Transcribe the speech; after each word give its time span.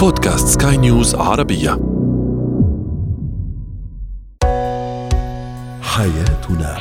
بودكاست 0.00 0.62
سكاي 0.62 0.76
نيوز 0.76 1.14
عربية. 1.14 1.70
حياتنا. 5.82 6.78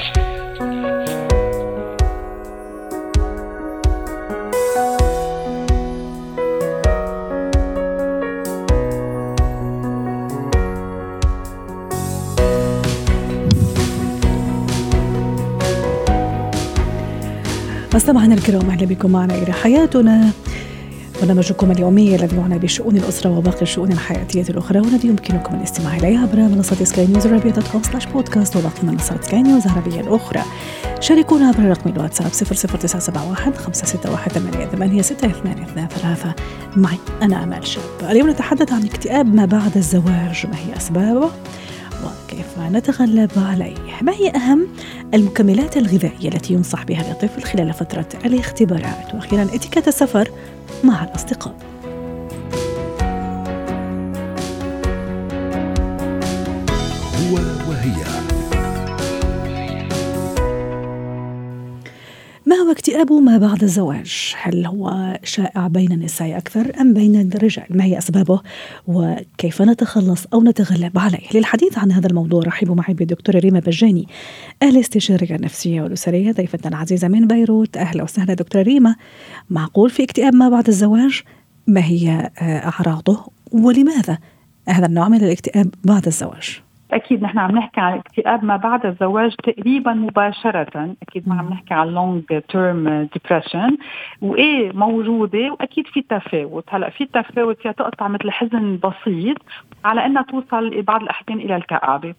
مستمعينا 17.95 18.33
الكرام 18.36 18.70
أهلا 18.70 18.86
بكم 18.86 19.11
معنا 19.11 19.36
إلى 19.36 19.54
حياتنا. 19.54 20.31
برنامجكم 21.21 21.71
اليومي 21.71 22.15
الذي 22.15 22.38
يعنى 22.38 22.59
بشؤون 22.59 22.97
الأسرة 22.97 23.38
وباقي 23.38 23.61
الشؤون 23.61 23.91
الحياتية 23.91 24.46
الأخرى. 24.50 24.79
والذي 24.79 25.07
يمكنكم 25.07 25.55
الاستماع 25.55 25.97
اليه 25.97 26.19
عبر 26.19 26.37
منصة 26.37 26.86
سكاي 26.86 27.07
نيوز 27.07 27.28
عربيه 27.28 27.51
dot 27.51 27.68
com 27.68 27.83
slash 27.83 28.05
podcast 28.05 28.55
وباقي 28.55 28.83
منصات 28.83 29.23
سكاي 29.23 29.42
نيوز 29.42 29.65
العربية 29.65 30.00
الأخرى. 30.00 30.42
شاركونا 31.00 31.47
عبر 31.47 31.64
رقم 31.64 31.89
الواتساب 31.89 32.28
00971 32.32 33.54
561 33.54 34.68
88 34.72 35.88
معي 36.76 36.98
أنا 37.22 37.44
آمال 37.44 37.67
شاب. 37.67 37.84
اليوم 38.09 38.30
نتحدث 38.30 38.73
عن 38.73 38.84
اكتئاب 38.84 39.36
ما 39.36 39.45
بعد 39.45 39.78
الزواج. 39.78 40.45
ما 40.45 40.56
هي 40.56 40.78
أسبابه؟ 40.78 41.30
وكيف 42.03 42.59
نتغلب 42.59 43.31
عليه؟ 43.38 43.76
ما 44.02 44.12
هي 44.13 44.30
أهم 44.35 44.67
المكملات 45.13 45.77
الغذائية 45.77 46.30
التي 46.30 46.53
ينصح 46.53 46.84
بها 46.84 47.03
للطفل 47.09 47.44
خلال 47.44 47.73
فترة 47.73 48.08
الاختبارات؟ 48.25 49.13
وأخيرا 49.13 49.44
اتيكيت 49.44 49.88
السفر 49.88 50.30
مع 50.84 51.03
الأصدقاء. 51.03 51.55
هو 62.70 62.73
اكتئاب 62.73 63.12
ما 63.12 63.38
بعد 63.38 63.64
الزواج؟ 63.64 64.36
هل 64.42 64.66
هو 64.66 65.17
شائع 65.23 65.67
بين 65.67 65.92
النساء 65.92 66.38
أكثر 66.38 66.72
أم 66.81 66.94
بين 66.94 67.31
الرجال؟ 67.36 67.66
ما 67.70 67.84
هي 67.84 67.98
أسبابه؟ 67.98 68.42
وكيف 68.88 69.62
نتخلص 69.62 70.25
أو 70.34 70.44
نتغلب 70.44 70.97
عليه؟ 70.97 71.20
للحديث 71.34 71.78
عن 71.78 71.92
هذا 71.92 72.08
الموضوع 72.08 72.44
رحبوا 72.44 72.75
معي 72.75 72.94
بالدكتورة 72.94 73.40
ريما 73.40 73.59
بجاني 73.59 74.08
الاستشارية 74.64 75.36
النفسية 75.36 75.81
والأسرية 75.81 76.31
ضيفتنا 76.31 76.70
العزيزة 76.70 77.08
من 77.08 77.28
بيروت 77.28 77.78
أهلا 77.78 78.03
وسهلا 78.03 78.34
دكتورة 78.34 78.64
ريما 78.64 78.95
معقول 79.50 79.90
في 79.90 80.03
اكتئاب 80.03 80.36
ما 80.36 80.50
بعد 80.50 80.67
الزواج؟ 80.67 81.22
ما 81.67 81.84
هي 81.84 82.31
آه، 82.40 82.44
أعراضه؟ 82.44 83.25
ولماذا 83.52 84.17
هذا 84.67 84.86
النوع 84.86 85.09
من 85.09 85.23
الاكتئاب 85.23 85.73
بعد 85.84 86.08
الزواج؟ 86.08 86.62
أكيد 86.92 87.23
نحن 87.23 87.40
عم 87.40 87.52
نحكي 87.52 87.82
عن 87.82 87.94
اكتئاب 87.94 88.44
ما 88.44 88.58
بعد 88.58 88.86
الزواج 88.86 89.36
تقريبا 89.36 89.94
مباشرة. 89.94 90.96
أكيد 91.02 91.30
ما 91.30 91.40
عم 91.40 91.50
نحكي 91.50 91.73
عن 91.73 91.88
long 91.88 92.23
term 92.50 93.09
depression 93.14 93.78
وإيه 94.22 94.72
موجودة؟ 94.72 95.52
وأكيد 95.52 95.88
في 95.88 96.02
تفاوت. 96.02 96.64
هلأ 96.70 96.90
في 96.90 97.06
تفاوت 97.06 97.62
فيها 97.62 97.72
تقطع 97.72 98.08
مثل 98.08 98.31
حزن 98.31 98.80
بسيط 98.84 99.38
على 99.86 100.06
إنها 100.06 100.22
توصل 100.23 100.81
بعض 100.81 101.02
الاحيان 101.02 101.40
إلى 101.40 101.56
الكآبة. 101.56 102.14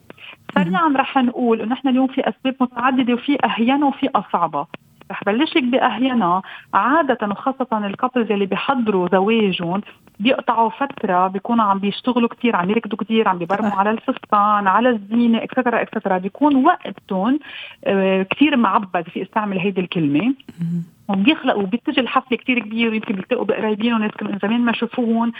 سريعا 0.55 0.95
رح 0.97 1.17
نقول 1.17 1.61
إنه 1.61 1.73
نحن 1.73 1.89
اليوم 1.89 2.07
في 2.07 2.29
أسباب 2.29 2.55
متعددة 2.61 3.15
وفي 3.15 3.39
اهينه 3.45 3.87
وفي 3.87 4.09
أصعبة. 4.15 4.67
رح 5.11 5.25
بلشك 5.25 5.63
بأهينا. 5.63 6.43
عادة 6.75 7.19
وخاصة 7.23 7.87
ال 7.87 7.92
couples 7.92 8.33
اللي 8.33 8.47
بيحضروا 8.47 9.09
زواجهم 9.13 9.81
بيقطعوا 10.21 10.71
فترة 10.71 11.27
بيكونوا 11.27 11.65
عم 11.65 11.79
بيشتغلوا 11.79 12.29
كثير 12.29 12.57
عم 12.57 12.71
يركضوا 12.71 12.99
كثير 12.99 13.29
عم 13.29 13.39
بيبرموا 13.39 13.71
على 13.73 13.91
الفستان 13.91 14.67
على 14.67 14.89
الزينة 14.89 15.43
et 15.43 15.53
cetera 15.53 15.83
et 15.83 15.92
cetera 15.92 16.19
بيكون 16.19 16.65
وقتهم 16.65 17.39
آه، 17.85 18.23
كثير 18.23 18.57
معبأ 18.57 19.09
فيي 19.09 19.23
استعمل 19.23 19.59
هيدي 19.59 19.81
الكلمة. 19.81 20.35
وبيخلقوا 21.09 21.63
بتجي 21.63 22.01
الحفلة 22.01 22.39
كتير 22.39 22.59
كبيرة 22.59 22.91
ويمكن 22.91 23.15
بيلتقوا 23.15 23.45
بقرايبين 23.45 23.95
وناس 23.95 24.11
من 24.23 24.39
زمان 24.43 24.61
ما 24.61 24.73
شافوهم 24.73 25.33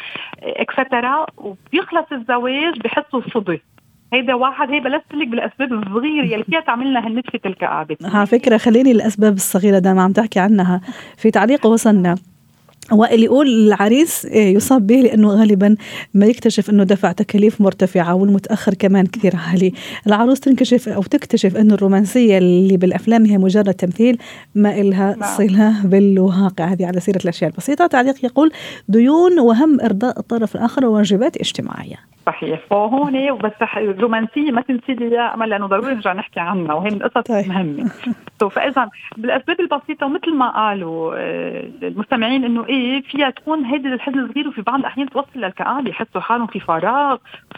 et 0.43 0.64
cetera 0.64 1.27
وبيخلص 1.37 2.13
الزواج 2.13 2.79
بحسوا 2.85 3.21
صدى 3.35 3.63
هيدا 4.13 4.35
واحد 4.35 4.71
هي 4.71 4.81
بلشت 4.81 5.15
لك 5.15 5.29
بالأسباب 5.29 5.73
الصغيرة 5.73 6.25
يلي 6.25 6.45
فيها 6.45 6.61
تعمل 6.61 6.91
لنا 6.91 7.07
هالنتفه 7.07 7.41
الكآبه 7.47 7.97
على 8.05 8.27
فكرة 8.27 8.57
خليني 8.57 8.91
الأسباب 8.91 9.35
الصغيرة 9.35 9.79
دائما 9.79 10.03
عم 10.03 10.13
تحكي 10.13 10.41
عنها. 10.41 10.81
في 11.17 11.31
تعليق 11.31 11.67
وصلنا. 11.67 12.15
وائل 12.93 13.23
يقول 13.23 13.47
العريس 13.47 14.27
إيه، 14.27 14.55
يصاب 14.55 14.87
به 14.87 14.95
لأنه 14.95 15.29
غالبا 15.29 15.77
ما 16.15 16.27
يكتشف 16.27 16.71
أنه 16.71 16.85
دفع 16.85 17.13
تكاليف 17.13 17.61
مرتفعة 17.61 18.15
والمتأخر 18.15 18.75
كمان 18.75 19.07
كثير 19.07 19.33
عالي، 19.37 19.73
العروس 20.07 20.41
تنكشف 20.41 20.89
أو 20.89 21.03
تكتشف 21.03 21.57
انه 21.57 21.75
الرومانسية 21.75 22.39
اللي 22.39 22.77
بالأفلام 22.77 23.27
هي 23.27 23.39
مجرد 23.39 23.75
تمثيل 23.75 24.19
ما 24.55 24.81
إلها 24.81 25.17
نعم. 25.17 25.37
صلة 25.37 25.87
بالواقع. 25.87 26.65
هذه 26.65 26.87
على 26.87 27.01
سيرة 27.01 27.21
الأشياء 27.25 27.51
البسيطة، 27.51 27.87
تعليق 27.87 28.25
يقول 28.25 28.53
ديون 28.89 29.39
وهم 29.39 29.81
إرضاء 29.81 30.19
الطرف 30.19 30.57
الآخر 30.57 30.87
وواجبات 30.87 31.37
اجتماعية. 31.37 31.97
صحيح 32.31 32.61
فهون 32.71 33.39
بس 33.39 33.53
رح- 33.63 33.77
الرومانسية 33.79 34.51
ما 34.51 34.61
تنسي 34.61 34.95
لي 34.95 35.09
إياها 35.09 35.35
أمل 35.35 35.49
لأنه 35.49 35.67
ضروري 35.67 35.95
نرجع 35.95 36.13
نحكي 36.13 36.41
عنها 36.41 36.75
وهي 36.75 36.91
من 36.91 37.03
القصص 37.03 37.27
طيب. 37.29 37.45
المهمة 37.45 37.91
فاذا 38.55 38.89
بالأسباب 39.17 39.61
البسيطة 39.61 40.07
ومثل 40.07 40.35
ما 40.35 40.51
قالوا 40.51 41.15
آه، 41.17 41.71
المستمعين 41.83 42.45
إنه 42.45 42.67
إيه 42.69 43.03
فيها 43.03 43.31
تكون 43.31 43.65
هيدي 43.65 43.89
الحزن 43.89 44.19
الصغير 44.19 44.49
وفي 44.49 44.63
بعض 44.63 44.79
الأحيان 44.79 45.09
توصل 45.11 45.29
للكآبة 45.35 45.91
يحسوا 45.91 46.21
حالهم 46.21 46.47
في 46.47 46.61
فراغ 46.61 47.17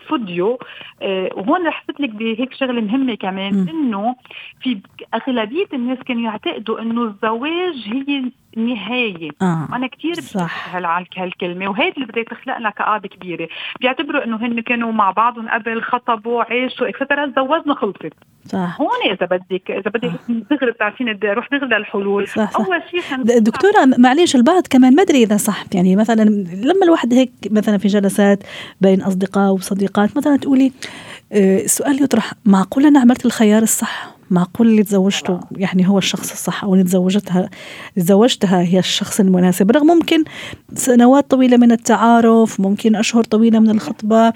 فضيوا 0.09 0.57
آه، 1.03 1.29
وهون 1.37 1.67
رح 1.67 1.85
لك 2.01 2.11
بهيك 2.11 2.55
شغلة 2.55 2.81
مهمة 2.81 3.15
كمان. 3.15 3.69
إنه 3.69 4.17
في 4.63 4.79
أغلبية 5.15 5.67
الناس 5.73 5.99
كانوا 5.99 6.23
يعتقدوا 6.23 6.81
إنه 6.81 7.03
الزواج 7.03 7.89
هي 8.09 8.31
النهايه 8.57 9.31
آه 9.43 9.69
أنا 9.73 9.87
كثير 9.87 10.15
صح. 10.15 10.75
على 10.75 11.07
هالكلمة 11.17 11.69
وهيدي 11.71 11.95
اللي 11.97 12.07
بدها 12.07 12.23
تخلق 12.25 12.59
لنا 12.59 12.71
كآبه 12.71 13.09
كبيره 13.09 13.49
بيعتبروا 13.81 14.25
إنه 14.25 14.37
هن 14.37 14.61
كانوا 14.61 14.93
مع 14.93 15.11
بعضهم 15.11 15.49
قبل 15.49 15.83
خطبوا 15.83 16.43
عاشوا 16.43 16.89
اكسترا 16.89 17.27
تزوجنا 17.27 17.75
خلصت. 17.75 18.13
صح. 18.47 18.81
هون 18.81 19.13
إذا 19.13 19.27
بدك 19.27 19.71
إذا 19.71 19.91
بدك 19.91 20.11
دغري 20.51 20.71
بتعرفين 20.73 21.13
بدي 21.13 21.31
أروح 21.31 21.49
دغري 21.53 21.79
للحلول. 21.79 22.29
صح، 22.29 22.51
صح. 22.51 22.61
أول 22.61 22.83
شيء 22.91 23.01
خن... 23.01 23.23
د- 23.23 23.45
دكتورة 23.45 23.85
معليش 23.99 24.37
البعض 24.37 24.67
كمان 24.71 24.95
ما 24.95 25.03
أدري 25.03 25.23
إذا 25.23 25.37
صح. 25.37 25.65
يعني 25.75 25.97
مثلا 25.97 26.23
لما 26.65 26.85
الواحد 26.85 27.15
هيك 27.15 27.33
مثلا 27.51 27.79
في 27.79 27.89
جلسات 27.89 28.43
بين 28.81 29.03
أصدقاء 29.03 29.53
وصديقات 29.53 30.17
مثلا 30.17 30.37
تقولي 30.37 30.73
آه، 31.33 31.59
السؤال 31.61 32.03
يطرح 32.03 32.33
معقول 32.45 32.87
أنا 32.87 33.01
عملت 33.01 33.27
الخيار 33.27 33.63
الصح؟ 33.63 34.13
معقول 34.31 34.69
اللي 34.69 34.83
تزوجته 34.83 35.41
يعني 35.57 35.89
هو 35.89 35.99
الشخص 35.99 36.33
الصح 36.33 36.65
أو 36.65 36.75
اللي 36.75 36.85
تزوجتها 36.85 37.51
تزوجتها 37.97 38.63
هي 38.63 38.79
الشخص 38.79 39.21
المناسب. 39.21 39.71
رغم 39.71 39.87
ممكن 39.87 40.25
سنوات 40.75 41.31
طويلة 41.31 41.57
من 41.57 41.73
التعارف 41.73 42.61
ممكن 42.61 42.97
أشهر 42.97 43.25
طويلة 43.25 43.59
من 43.59 43.71
الخطبة 43.71 44.33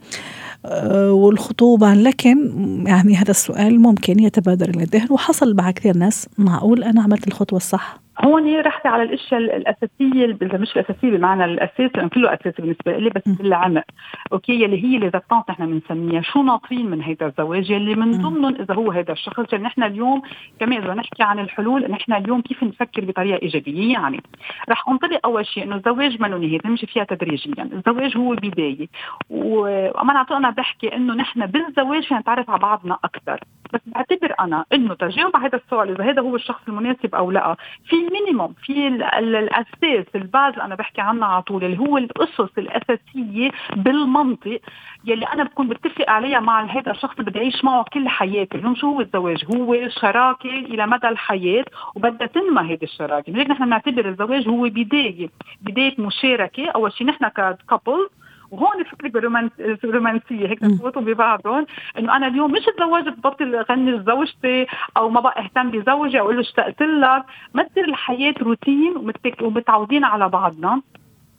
آه، 0.64 1.12
والخطوبة 1.12 1.94
لكن 1.94 2.52
يعني 2.86 3.16
هذا 3.16 3.30
السؤال 3.30 3.80
ممكن 3.80 4.18
يتبادر 4.18 4.68
إلى 4.68 4.82
الذهن 4.82 5.06
وحصل 5.10 5.54
مع 5.54 5.70
كثير 5.70 5.96
ناس 5.96 6.28
معقول 6.38 6.84
أنا 6.84 7.02
عملت 7.02 7.28
الخطوة 7.28 7.56
الصح. 7.56 8.05
هون 8.24 8.60
رحتي 8.60 8.88
على 8.88 9.02
الأشياء 9.02 9.40
الأساسية 9.40 10.24
إذا 10.42 10.58
مش 10.58 10.76
الأساسية 10.76 11.10
بمعنى 11.10 11.44
الأساس 11.44 11.90
لأنه 11.94 12.08
كله 12.08 12.34
أساسي 12.34 12.62
بالنسبة 12.62 12.96
لي 12.96 13.10
بس 13.10 13.28
بالعمق 13.28 13.84
أوكي 14.32 14.52
يلي 14.62 14.84
هي 14.84 14.96
اللي 14.96 15.08
زتانت 15.08 15.50
نحن 15.50 15.66
بنسميها. 15.66 16.22
شو 16.22 16.42
ناطرين 16.42 16.90
من 16.90 17.02
هيدا 17.02 17.26
الزواج؟ 17.26 17.70
يلي 17.70 17.94
من 17.94 18.10
ضمنهم 18.10 18.54
إذا 18.54 18.74
هو 18.74 18.90
هذا 18.90 19.12
الشخص. 19.12 19.52
يعني 19.52 19.64
نحن 19.64 19.82
اليوم 19.82 20.22
كمان 20.60 20.82
إذا 20.82 20.94
نحكي 20.94 21.22
عن 21.22 21.38
الحلول 21.38 21.90
نحن 21.90 22.12
اليوم 22.12 22.40
كيف 22.40 22.62
نفكر 22.64 23.04
بطريقة 23.04 23.42
إيجابية؟ 23.42 23.92
يعني 23.92 24.22
رح 24.68 24.88
أنطلق 24.88 25.20
أول 25.24 25.46
شيء 25.46 25.64
إنه 25.64 25.76
الزواج 25.76 26.20
ما 26.20 26.28
نهاية 26.28 26.60
نمشي 26.64 26.86
فيها 26.86 27.04
تدريجيا. 27.04 27.68
الزواج 27.72 28.16
هو 28.16 28.34
بداية. 28.34 28.88
وأنا 29.30 30.26
أنا 30.30 30.50
بحكي 30.50 30.96
إنه 30.96 31.14
نحن 31.14 31.46
بالزواج 31.46 32.02
فينا 32.02 32.20
نتعرف 32.20 32.50
على 32.50 32.58
بعضنا 32.58 32.98
أكثر. 33.04 33.40
بس 33.72 33.80
بعتبر 33.86 34.34
أنا 34.40 34.64
إنه 34.72 34.94
تجاوب 34.94 35.36
على 35.36 35.46
هذا 35.46 35.56
السؤال 35.58 35.90
إذا 35.90 36.10
هذا 36.10 36.22
هو 36.22 36.36
الشخص 36.36 36.60
المناسب 36.68 37.14
أو 37.14 37.30
لا. 37.30 37.56
في 37.88 37.96
minimum 38.12 38.54
في 38.62 38.86
ال- 38.88 39.02
ال- 39.02 39.36
الأساس 39.36 40.06
ال 40.14 40.23
base 40.23 40.58
أنا 40.58 40.74
بحكي 40.74 41.00
عنها 41.00 41.28
على 41.28 41.42
طول 41.42 41.64
اللي 41.64 41.78
هو 41.78 41.98
الأسس 41.98 42.58
الأساسية 42.58 43.50
بالمنطق 43.76 44.60
يلي 45.04 45.26
أنا 45.26 45.44
بكون 45.44 45.68
بتفق 45.68 46.10
عليها 46.10 46.40
مع 46.40 46.64
هذا 46.64 46.90
الشخص 46.90 47.18
اللي 47.18 47.30
بدي 47.30 47.38
أعيش 47.38 47.64
معه 47.64 47.84
كل 47.92 48.08
حياتي. 48.08 48.58
اليوم 48.58 48.74
شو 48.74 48.86
هو 48.90 49.00
الزواج؟ 49.00 49.44
هو 49.56 49.88
شراكة 49.88 50.50
إلى 50.50 50.86
مدى 50.86 51.08
الحياة 51.08 51.64
وبدها 51.94 52.26
تنمى 52.26 52.60
هذه 52.72 52.78
الشراكة. 52.82 53.32
لذلك 53.32 53.50
نحن 53.50 53.64
بنعتبر 53.64 54.08
الزواج 54.08 54.48
هو 54.48 54.62
بداية 54.62 55.28
بداية 55.62 55.94
مشاركة. 55.98 56.70
أول 56.70 56.92
شيء 56.92 57.06
نحن 57.06 57.28
ككابل 57.28 58.08
وهون 58.50 58.84
فكرة 58.84 59.08
بالرومانس- 59.08 59.84
الرومانسية 59.84 60.48
هيك 60.48 60.58
تفوتوا 60.60 61.02
ببعضهم 61.02 61.66
إنه 61.98 62.16
أنا 62.16 62.26
اليوم 62.26 62.52
مش 62.52 62.64
تزوجت 62.78 63.08
ببطل 63.18 63.54
أغني 63.54 63.90
لزوجتي 63.90 64.66
أو 64.96 65.08
ما 65.10 65.20
بقى 65.20 65.44
أهتم 65.44 65.70
بزوجي 65.70 66.20
أو 66.20 66.24
أقول 66.24 66.34
له 66.34 66.40
اشتقت 66.40 66.82
لك. 66.82 67.24
ما 67.54 67.62
تصير 67.62 67.84
الحياة 67.84 68.34
روتين 68.42 68.94
ومتعودين 69.42 70.04
على 70.04 70.28
بعضنا. 70.28 70.82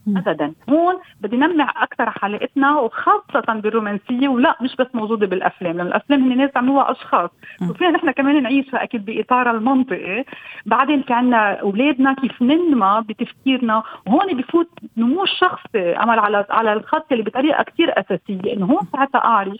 ابدا. 0.07 0.53
هون 0.69 0.95
بدي 1.21 1.37
نمع 1.37 1.73
أكثر 1.83 2.09
حلقتنا 2.09 2.79
وخاصة 2.79 3.53
بالرومانسية 3.53 4.27
ولا 4.27 4.57
مش 4.61 4.75
بس 4.75 4.87
موجودة 4.93 5.27
بالأفلام 5.27 5.77
لأن 5.77 5.87
الأفلام 5.87 6.31
هن 6.31 6.37
ناس 6.37 6.51
عملوها 6.55 6.91
أشخاص. 6.91 7.29
وفينا 7.69 7.91
نحن 7.91 8.11
كمان 8.11 8.43
نعيشها 8.43 8.83
أكيد 8.83 9.05
باطارها 9.05 9.51
المنطقي 9.51 10.25
بعدين 10.65 11.01
في 11.01 11.13
عنا 11.13 11.53
أولادنا 11.61 12.13
كيف 12.13 12.41
ننمى 12.41 13.03
بتفكيرنا. 13.09 13.83
وهون 14.07 14.37
بفوت 14.37 14.69
نمو 14.97 15.23
الشخصي 15.23 15.95
عمل 15.95 16.19
على 16.19 16.45
على 16.49 16.73
الخط 16.73 17.11
اللي 17.11 17.23
بطريقة 17.23 17.63
كثير 17.63 17.99
أساسية. 17.99 18.53
إنه 18.53 18.65
هون 18.65 18.87
ساعتها 18.93 19.25
أعرف 19.25 19.57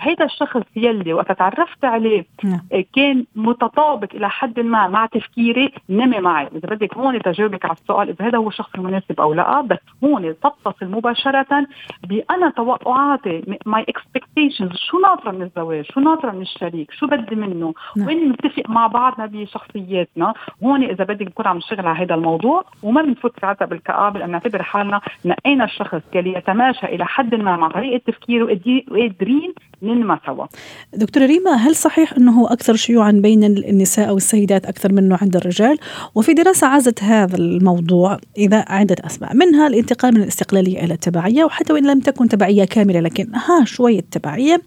هيدا 0.00 0.24
الشخص 0.24 0.62
يلي 0.76 1.12
وقت 1.12 1.32
تعرفت 1.32 1.84
عليه 1.84 2.26
نعم. 2.44 2.60
كان 2.94 3.24
متطابق 3.36 4.08
إلى 4.14 4.30
حد 4.30 4.60
ما 4.60 4.88
مع 4.88 5.06
تفكيري 5.06 5.72
نمي 5.90 6.20
معي. 6.20 6.46
إذا 6.46 6.68
بدك 6.68 6.96
هون 6.96 7.22
تجاوبك 7.22 7.64
على 7.64 7.74
السؤال 7.74 8.08
إذا 8.08 8.28
هذا 8.28 8.38
هو 8.38 8.48
الشخص 8.48 8.70
المناسب 8.74 9.20
أو 9.20 9.34
لا 9.34 9.60
بس 9.60 9.78
هون 10.04 10.34
تتصل 10.40 10.86
مباشرة 10.86 11.66
بأنا 12.08 12.50
توقعاتي 12.50 13.58
my 13.66 13.86
expectations 13.88 14.76
شو 14.76 14.98
ناطرة 14.98 15.30
من 15.30 15.42
الزواج؟ 15.42 15.84
شو 15.84 16.00
ناطرة 16.00 16.30
من 16.30 16.42
الشريك؟ 16.42 16.90
شو 16.90 17.06
بدي 17.06 17.36
منه؟ 17.36 17.74
نعم. 17.96 18.06
وين 18.06 18.28
نتفق 18.28 18.70
مع 18.70 18.86
بعضنا 18.86 19.26
بشخصياتنا؟ 19.26 20.34
هون 20.64 20.82
إذا 20.82 21.04
بدك 21.04 21.26
نكون 21.26 21.46
عم 21.46 21.56
نشتغل 21.56 21.86
على 21.86 21.98
هذا 21.98 22.14
الموضوع 22.14 22.64
وما 22.82 23.02
بنفوت 23.02 23.40
ساعتها 23.40 23.66
بالكآبة 23.66 24.18
لأن 24.18 24.30
نعتبر 24.30 24.62
حالنا 24.62 25.00
نقينا 25.24 25.64
الشخص 25.64 26.02
يلي 26.14 26.32
يتماشى 26.32 26.86
إلى 26.86 27.06
حد 27.06 27.34
ما 27.34 27.56
مع 27.56 27.68
طريقة 27.68 28.02
تفكيره 28.06 28.44
وقادرين 28.90 29.54
ننمى 29.82 30.18
سوا 30.26 30.46
دكتورة 30.94 31.26
ريما 31.26 31.54
هل 31.54 31.76
صحيح 31.76 32.12
أنه 32.12 32.52
أكثر 32.52 32.76
شيوعا 32.76 33.10
بين 33.12 33.44
النساء 33.44 34.08
أو 34.08 34.16
السيدات 34.16 34.66
أكثر 34.66 34.92
منه 34.92 35.18
عند 35.22 35.36
الرجال؟ 35.36 35.78
وفي 36.14 36.34
دراسة 36.34 36.66
عازت 36.66 37.02
هذا 37.02 37.36
الموضوع 37.36 38.18
إذا 38.38 38.64
عدة 38.68 38.96
أسباب 39.06 39.36
منها 39.36 39.66
الانتقال 39.66 40.14
من 40.14 40.22
الاستقلالية 40.22 40.84
إلى 40.84 40.94
التبعية 40.94 41.44
وحتى 41.44 41.72
وإن 41.72 41.86
لم 41.86 42.00
تكن 42.00 42.28
تبعية 42.28 42.64
كاملة 42.64 43.00
لكن 43.00 43.34
ها 43.34 43.64
شوية 43.64 44.00
تبعية. 44.10 44.62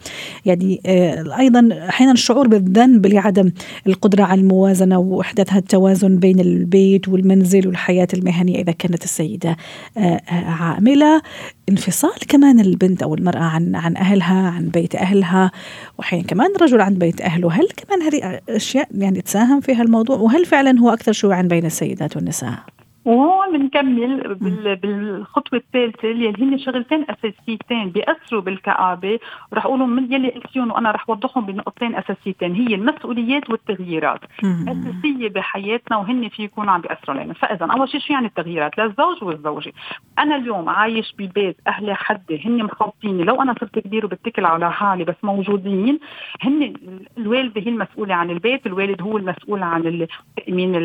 يعني 0.45 0.81
آه، 0.85 1.37
أيضا 1.39 1.69
أحيانا 1.89 2.11
الشعور 2.11 2.47
بالذنب 2.47 3.05
لعدم 3.05 3.51
القدرة 3.87 4.23
على 4.23 4.41
الموازنة 4.41 4.99
وإحداث 4.99 5.55
التوازن 5.55 6.17
بين 6.17 6.39
البيت 6.39 7.09
والمنزل 7.09 7.67
والحياة 7.67 8.07
المهنية 8.13 8.61
إذا 8.61 8.71
كانت 8.71 9.03
السيدة 9.03 9.57
آه، 9.97 10.01
آه، 10.01 10.45
عاملة. 10.45 11.21
انفصال 11.69 12.27
كمان 12.27 12.59
البنت 12.59 13.03
أو 13.03 13.15
المرأة 13.15 13.43
عن 13.43 13.75
عن 13.75 13.97
أهلها 13.97 14.49
عن 14.49 14.67
بيت 14.69 14.95
أهلها 15.05 15.51
واحيانا 15.97 16.27
كمان 16.27 16.55
الرجل 16.55 16.81
عن 16.81 16.93
بيت 16.93 17.21
أهله 17.21 17.51
هل 17.51 17.67
كمان 17.77 18.01
هذه 18.01 18.41
أشياء 18.49 18.87
يعني 18.97 19.21
تساهم 19.21 19.61
في 19.61 19.75
هالموضوع 19.75 20.17
وهل 20.17 20.45
فعلا 20.45 20.79
هو 20.79 20.89
أكثر 20.89 21.11
شيوعا 21.11 21.41
بين 21.41 21.65
السيدات 21.65 22.15
والنساء؟ 22.15 22.59
وهون 23.05 23.57
بنكمل 23.57 24.35
بالخطوة 24.75 25.59
الثالثة 25.59 26.11
اللي 26.11 26.33
هن 26.39 26.57
شغلتين 26.57 27.05
أساسيتين 27.09 27.89
بيأثروا 27.89 28.41
بالكآبة. 28.41 29.19
ورح 29.51 29.65
أقولهم 29.65 29.89
من 29.89 30.13
يلي 30.13 30.29
قلتيهم 30.29 30.71
وأنا 30.71 30.91
رح 30.91 31.05
اوضحهم 31.09 31.45
بنقطتين 31.45 31.95
أساسيتين 31.95 32.55
هي 32.55 32.75
المسؤوليات 32.75 33.49
والتغييرات. 33.49 34.19
أساسية 34.43 35.29
بحياتنا 35.29 35.97
وهن 35.97 36.29
في 36.29 36.43
يكونوا 36.43 36.71
عم 36.71 36.81
بيأثروا 36.81 37.17
علينا. 37.17 37.33
فاذا 37.33 37.65
أول 37.65 37.89
شيء 37.89 37.99
شو 37.99 38.13
يعني 38.13 38.27
التغييرات؟ 38.27 38.77
للزوج 38.77 39.23
والزوجة. 39.23 39.73
أنا 40.19 40.35
اليوم 40.35 40.69
عايش 40.69 41.13
ببيت 41.19 41.57
أهلي 41.67 41.95
حدي 41.95 42.45
هن 42.45 42.63
مخلصيني 42.63 43.23
لو 43.23 43.41
أنا 43.41 43.55
صرت 43.59 43.79
كبير 43.79 44.05
وبتكل 44.05 44.45
على 44.45 44.71
حالي 44.71 45.03
بس 45.03 45.15
موجودين 45.23 45.99
هن 46.41 46.73
الوالدة 47.17 47.61
هي 47.61 47.69
المسؤولة 47.69 48.15
عن 48.15 48.29
البيت 48.29 48.65
الوالد 48.65 49.01
هو 49.01 49.17
المسؤول 49.17 49.63
عن 49.63 50.07
تامين 50.45 50.75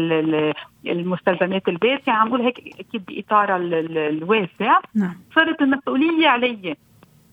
المستلزمات 0.86 1.68
البيت 1.68 2.08
يعني 2.08 2.20
عم 2.20 2.28
بقول 2.28 2.40
هيك 2.40 2.58
أكيد 2.80 3.04
باطار 3.04 3.56
الواسع. 3.56 4.80
نعم. 4.94 5.14
صارت 5.34 5.62
المسؤوليه 5.62 6.28
علي. 6.28 6.76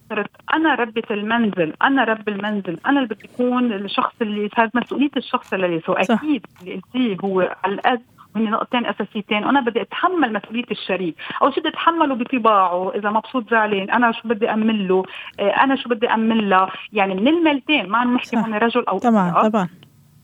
صرت 0.09 0.29
أنا 0.53 0.75
ربة 0.75 1.03
المنزل 1.11 1.73
أنا 1.81 2.03
رب 2.03 2.29
المنزل 2.29 2.79
أنا 2.85 2.99
اللي 2.99 3.15
بدي 3.15 3.29
أكون 3.33 3.73
الشخص 3.73 4.13
اللي 4.21 4.49
صارت 4.57 4.75
مسؤولية 4.75 5.09
الشخص 5.17 5.53
اللي 5.53 5.81
so 5.85 5.93
أكيد 5.93 6.45
اللي 6.61 6.75
قلتيه 6.75 7.17
هو 7.23 7.55
على 7.63 7.73
القد 7.73 8.01
هن 8.35 8.43
نقطتين 8.43 8.85
أساسيتين. 8.85 9.45
وأنا 9.45 9.61
بدي 9.61 9.81
أتحمل 9.81 10.33
مسؤولية 10.33 10.65
الشريك. 10.71 11.15
أو 11.41 11.51
شو 11.51 11.59
بدي 11.59 11.69
أتحمله 11.69 12.15
بطباعه؟ 12.15 12.91
إذا 12.95 13.09
مبسوط 13.09 13.49
زعلان 13.51 13.89
أنا 13.89 14.11
شو 14.11 14.27
بدي 14.27 14.53
امن 14.53 14.87
له 14.87 15.03
آه، 15.39 15.49
أنا 15.49 15.75
شو 15.75 15.89
بدي 15.89 16.07
امن 16.07 16.49
له 16.49 16.69
يعني 16.93 17.13
من 17.15 17.27
الميلتين 17.27 17.89
ما 17.89 17.97
عم 17.97 18.13
نحكي 18.13 18.37
هون 18.37 18.53
رجل 18.53 18.85
أو 18.85 18.97
طبعا 18.97 19.49
طبعا. 19.49 19.67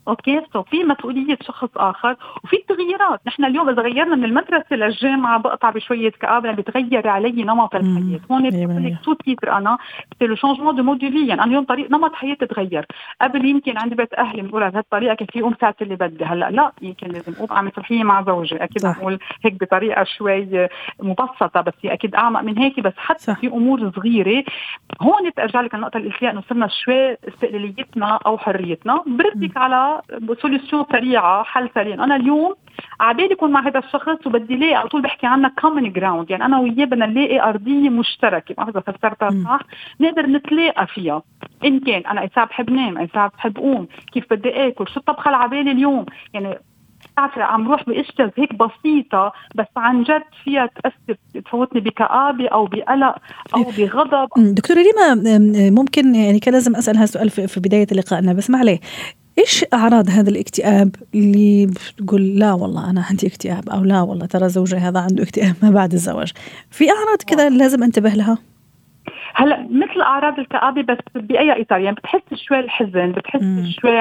okay؟ 0.07 0.41
so 0.53 0.63
في 0.63 0.83
مسؤولية 0.83 1.38
شخص 1.41 1.69
آخر 1.77 2.15
وفي 2.44 2.57
تغييرات. 2.69 3.19
نحن 3.27 3.45
اليوم 3.45 3.69
إذا 3.69 3.81
غيرنا 3.81 4.15
من 4.15 4.25
المدرسة 4.25 4.75
للجامعة 4.75 5.39
بقطع 5.39 5.69
بشوية 5.69 6.11
يعني 6.23 6.53
بتغير 6.53 7.07
علي 7.07 7.44
نمط 7.44 7.75
الحياة. 7.75 8.19
هون 8.31 8.50
بقول 8.50 8.97
peut-être 9.03 9.51
أنا 9.57 9.77
c'est 10.19 10.25
le 10.27 10.35
changement 10.35 10.75
de 10.75 10.83
mode 10.83 10.97
de 10.97 11.09
vie 11.09 11.27
يعني 11.27 11.33
أنا 11.33 11.44
اليوم 11.44 11.63
طريق 11.63 11.91
نمط 11.91 12.13
حياتي 12.13 12.45
تغير 12.45 12.85
قبل 13.21 13.45
يمكن 13.45 13.77
عندي 13.77 13.95
بيت 13.95 14.13
أهلي 14.13 14.41
بقول 14.41 14.71
بهالطريقه 14.71 15.13
كيف 15.15 15.38
اقوم 15.38 15.55
ساعة 15.61 15.75
اللي 15.81 15.95
بدي 15.95 16.25
هلأ 16.25 16.49
لا 16.49 16.71
يمكن 16.81 17.07
لازم 17.07 17.33
أقوم 17.33 17.47
أعمل 17.51 17.71
صبحية 17.77 18.03
مع 18.03 18.23
زوجي. 18.23 18.63
أكيد 18.63 18.85
بقول 18.85 19.19
هيك 19.45 19.53
بطريقة 19.61 20.03
شوي 20.03 20.67
مبسطة 20.99 21.61
بس 21.61 21.73
هي 21.81 21.94
أكيد 21.94 22.15
أعمق 22.15 22.41
من 22.41 22.57
هيك. 22.57 22.79
بس 22.79 22.94
حتى 22.97 23.23
صح. 23.23 23.39
في 23.39 23.47
أمور 23.47 23.91
صغيرة 23.95 24.44
هون 25.01 25.31
أرجع 25.39 25.61
لك 25.61 25.75
النقطة 25.75 25.97
اللي 25.97 26.09
قلت 26.09 26.23
إنه 26.23 26.44
صرنا 26.49 26.67
شوي 26.67 27.13
استقلاليتنا 27.27 28.19
أو 28.25 28.38
حريتنا. 28.38 29.03
بردك 29.07 29.57
على 29.57 29.93
solution 30.41 30.41
solution 30.41 30.85
سريعة 30.92 31.44
حل 31.44 31.69
سريع. 31.75 32.04
أنا 32.04 32.16
اليوم 32.16 32.56
عبالي 33.00 33.31
يكون 33.31 33.51
مع 33.51 33.68
هذا 33.68 33.80
الشخص 33.80 34.28
وبدي 34.28 34.56
لاقي 34.56 34.75
على 34.75 34.90
طول 34.90 35.01
بحكي 35.01 35.28
عنها 35.28 35.51
common 35.62 35.94
ground 35.94 36.31
يعني 36.31 36.45
أنا 36.45 36.60
وياه 36.60 36.86
بدنا 36.86 37.06
نلاقي 37.06 37.40
أرضية 37.40 37.90
مشتركة. 37.90 38.56
ما 38.57 38.69
إذا 38.69 38.80
فسرتها 38.80 39.30
صح. 39.30 39.60
نقدر 40.00 40.25
نتلاقى 40.25 40.88
فيها. 40.88 41.22
إن 41.66 41.80
كان 41.80 42.01
أنا 42.06 42.22
اي 42.22 42.30
ساعه 42.36 42.48
بحب 42.48 42.69
نام 42.69 42.98
اي 42.98 43.10
بحب 43.16 43.57
قوم 43.57 43.88
كيف 44.13 44.34
بدي 44.34 44.68
آكل 44.68 44.88
شو 44.88 45.00
الطبخه 45.00 45.28
اللي 45.28 45.38
عبالي 45.38 45.72
اليوم؟ 45.72 46.06
يعني 46.34 46.57
بتعرفي 47.13 47.42
عم 47.42 47.72
روح 47.72 47.84
باشياء 47.84 48.31
هيك 48.38 48.54
بسيطة 48.54 49.34
بس 49.56 49.66
عن 49.78 50.04
جد 50.04 50.24
فيها 50.44 50.69
تأثر 50.84 51.19
تفوتني 51.34 51.81
بكآبة 51.81 52.48
أو 52.48 52.66
بقلق 52.66 53.16
أو 53.56 53.63
بغضب. 53.78 54.30
دكتورة 54.38 54.78
ريما 54.78 55.16
ممكن 55.69 56.16
يعني 56.16 56.40
كان 56.40 56.54
لازم 56.54 56.75
أسأل 56.75 56.98
هالسؤال 56.98 57.30
في 57.30 57.60
بداية 57.60 57.88
لقائنا 57.92 58.34
بس 58.34 58.50
ما 58.50 58.57
عليه. 58.57 58.80
إيش 59.38 59.65
أعراض 59.74 60.09
هذا 60.09 60.30
الاكتئاب 60.30 60.95
اللي 61.15 61.65
بتقول 61.65 62.39
لا 62.39 62.53
والله 62.53 62.89
أنا 62.89 63.01
عندي 63.09 63.27
اكتئاب 63.27 63.69
أو 63.69 63.83
لا 63.83 64.01
والله 64.01 64.25
ترى 64.25 64.50
زوجي 64.50 64.75
هذا 64.75 65.00
عنده 65.00 65.24
اكتئاب 65.24 65.56
ما 65.63 65.69
بعد 65.69 65.94
الزواج. 65.94 66.31
في 66.71 66.89
أعراض 66.89 67.18
كذا 67.27 67.50
لازم 67.50 67.83
أنتبه 67.83 68.09
لها؟ 68.09 68.38
هلا 69.35 69.68
مثل 69.69 70.02
أعراض 70.02 70.40
الكآبة 70.40 70.81
بس 70.81 70.97
بأي 71.16 71.61
إطار؟ 71.61 71.80
يعني 71.80 71.95
بتحس 71.95 72.21
شوي 72.33 72.59
الحزن 72.59 73.11
بتحس 73.11 73.42
مم. 73.42 73.71
شوي 73.81 73.99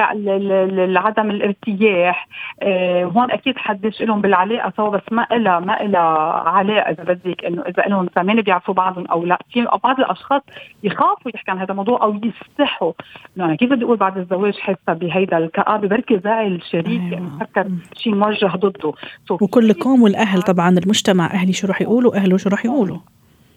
عدم 0.99 1.31
الارتياح. 1.31 2.29
آه 2.63 3.05
هون 3.05 3.31
أكيد 3.31 3.57
حدش 3.59 4.03
لهم 4.03 4.21
بالعلاقة 4.21 4.73
سوا 4.77 4.89
بس 4.89 5.03
ما 5.11 5.27
إلها 5.33 5.61
ما 5.61 5.83
إلها 5.83 6.01
علاقة 6.49 6.91
إذا 6.91 7.05
بدك 7.05 7.45
إنه 7.45 7.63
إذا 7.63 7.83
لهم 7.87 8.09
زمان 8.17 8.41
بيعرفوا 8.41 8.75
بعضهم 8.75 9.07
أو 9.07 9.25
لا. 9.25 9.39
في 9.53 9.67
بعض 9.85 10.01
الأشخاص 10.01 10.43
يخافوا 10.83 11.31
يحكوا 11.35 11.53
عن 11.55 11.59
هذا 11.59 11.71
الموضوع 11.71 12.03
أو 12.03 12.15
يستحوا 12.15 12.93
إنه 13.37 13.45
أنا 13.45 13.55
كيف 13.55 13.71
بدي 13.71 13.85
أقول 13.85 13.97
بعد 13.97 14.19
الزواج 14.19 14.59
حاسه 14.59 14.93
بهيدا 14.93 15.39
الكآبة؟ 15.39 15.89
بركي 15.89 16.19
زعل 16.19 16.55
الشريك 16.55 17.01
أيوة. 17.01 17.13
يعني 17.13 17.31
فكر 17.41 17.69
شيء 17.95 18.15
موجه 18.15 18.47
ضده. 18.47 18.93
وكلكم 19.31 20.03
والأهل 20.03 20.43
طبعا 20.43 20.69
المجتمع 20.69 21.27
أهلي 21.27 21.53
شو 21.53 21.67
راح 21.67 21.81
يقولوا؟ 21.81 22.17
أهله 22.17 22.37
شو 22.37 22.49
راح 22.49 22.65
يقولوا؟ 22.65 22.99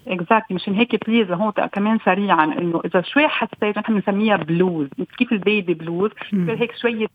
exactly 0.08 0.56
مشان 0.56 0.74
هيك 0.74 1.10
please 1.10 1.32
هون 1.32 1.52
كمان 1.52 2.00
سريعا 2.06 2.46
إنه 2.46 2.82
إذا 2.86 3.02
شوي 3.02 3.28
حسيت 3.28 3.78
نحن 3.78 3.94
بنسميها 3.94 4.38
بلوز 4.38 4.88
كيف 5.18 5.32
ال 5.32 5.40
baby 5.40 5.74
blues 5.74 6.12
هيك 6.34 6.72
شوية 6.82 7.08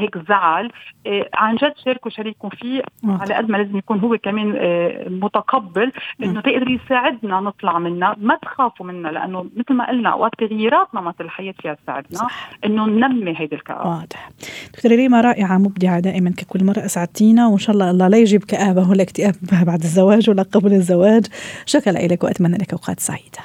هيك 0.00 0.18
زعل. 0.28 0.70
آه 1.06 1.28
عن 1.34 1.56
جد 1.56 1.72
شاركوا 1.84 2.10
شريككم 2.10 2.48
فيه 2.48 2.82
على 3.04 3.34
قد 3.34 3.50
ما 3.50 3.56
لازم 3.56 3.78
يكون 3.78 3.98
هو 4.00 4.18
كمان 4.18 4.54
آه 4.56 5.08
متقبل 5.08 5.92
إنه 6.22 6.40
تقدر 6.40 6.68
يساعدنا 6.70 7.40
نطلع 7.40 7.78
منها. 7.78 8.16
ما 8.20 8.36
تخافوا 8.42 8.86
منها 8.86 9.12
لأنه 9.12 9.46
مثل 9.56 9.74
ما 9.74 9.88
قلنا 9.88 10.08
اوقات 10.08 10.32
تغييرات 10.38 10.94
نمط 10.94 11.20
الحياة 11.20 11.54
فيها 11.62 11.74
تساعدنا 11.74 12.28
إنه 12.64 12.86
ننمي 12.86 13.34
هيدي 13.40 13.54
الكآبه 13.54 13.88
واضح. 13.88 14.30
دكتورة 14.74 14.94
ريما 14.94 15.20
رائعة 15.20 15.58
مبدعة 15.58 16.00
دائما 16.00 16.30
ككل 16.30 16.64
مرة. 16.64 16.84
أسعدتينا 16.84 17.46
وإن 17.46 17.58
شاء 17.58 17.74
الله 17.74 17.90
الله 17.90 18.08
لا 18.08 18.18
يجيب 18.18 18.44
كآبة 18.44 18.90
ولا 18.90 19.02
اكتئاب 19.02 19.34
بعد 19.66 19.82
الزواج 19.82 20.30
ولا 20.30 20.42
قبل 20.42 20.72
الزواج. 20.72 21.26
شكرا 21.66 21.92
لك 21.92 22.24
وأتمنى 22.34 22.56
لك 22.56 22.72
أوقات 22.72 23.00
سعيدة. 23.00 23.40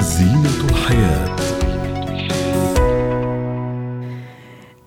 زينة 0.00 0.64
الحياة. 0.70 1.41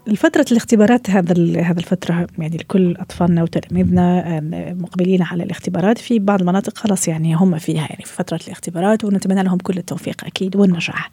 الفترة 0.07 0.45
الاختبارات 0.51 1.09
هذا 1.09 1.61
هذا 1.61 1.79
الفترة 1.79 2.27
يعني 2.37 2.57
لكل 2.57 2.95
أطفالنا 2.97 3.43
وتلاميذنا 3.43 4.39
مقبلين 4.73 5.21
على 5.21 5.43
الاختبارات 5.43 5.97
في 5.97 6.19
بعض 6.19 6.39
المناطق 6.39 6.77
خلاص 6.77 7.07
يعني 7.07 7.35
هم 7.35 7.57
فيها 7.57 7.87
يعني 7.89 8.05
في 8.05 8.13
فترة 8.13 8.39
الاختبارات 8.47 9.03
ونتمنى 9.03 9.43
لهم 9.43 9.57
كل 9.57 9.77
التوفيق 9.77 10.25
أكيد 10.25 10.55
والنجاح. 10.55 11.09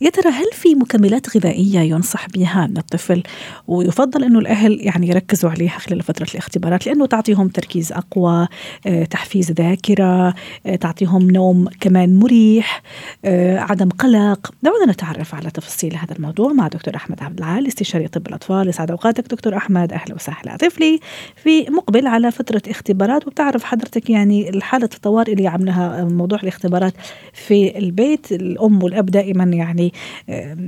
يا 0.00 0.10
ترى 0.10 0.30
هل 0.30 0.46
في 0.52 0.74
مكملات 0.74 1.36
غذائية 1.36 1.80
ينصح 1.80 2.28
بها 2.28 2.64
الطفل 2.64 3.22
ويفضل 3.66 4.24
أنه 4.24 4.38
الأهل 4.38 4.78
يعني 4.80 5.08
يركزوا 5.08 5.50
عليها 5.50 5.78
خلال 5.78 6.02
فترة 6.02 6.26
الاختبارات 6.30 6.86
لأنه 6.86 7.06
تعطيهم 7.06 7.48
تركيز 7.48 7.92
أقوى، 7.92 8.48
آه، 8.86 9.04
تحفيز 9.04 9.52
ذاكرة، 9.52 10.34
آه، 10.66 10.76
تعطيهم 10.80 11.30
نوم 11.30 11.68
كمان 11.80 12.16
مريح، 12.16 12.82
آه، 13.24 13.58
عدم 13.58 13.88
قلق. 13.88 14.54
دعونا 14.62 14.92
نتعرف 14.92 15.34
على 15.34 15.50
تفاصيل 15.50 15.96
هذا 15.96 16.14
الموضوع 16.16 16.52
مع 16.52 16.68
دكتور 16.68 16.96
أحمد 16.96 17.22
عبد 17.22 17.38
العال 17.38 17.66
استشاري 17.66 18.08
طب 18.08 18.27
الأطفال. 18.28 18.68
يسعد 18.68 18.90
أوقاتك 18.90 19.28
دكتور 19.28 19.56
أحمد. 19.56 19.92
أهلا 19.92 20.14
وسهلا. 20.14 20.56
طفلي 20.56 21.00
في 21.36 21.70
مقبل 21.70 22.06
على 22.06 22.30
فترة 22.30 22.62
اختبارات 22.68 23.26
وبتعرف 23.26 23.64
حضرتك 23.64 24.10
يعني 24.10 24.48
الحالة 24.50 24.88
الطوارئ 24.94 25.32
اللي 25.32 25.48
عاملها 25.48 26.04
موضوع 26.04 26.38
الاختبارات 26.42 26.92
في 27.32 27.78
البيت. 27.78 28.32
الأم 28.32 28.82
والأب 28.82 29.06
دائما 29.06 29.44
يعني 29.44 29.92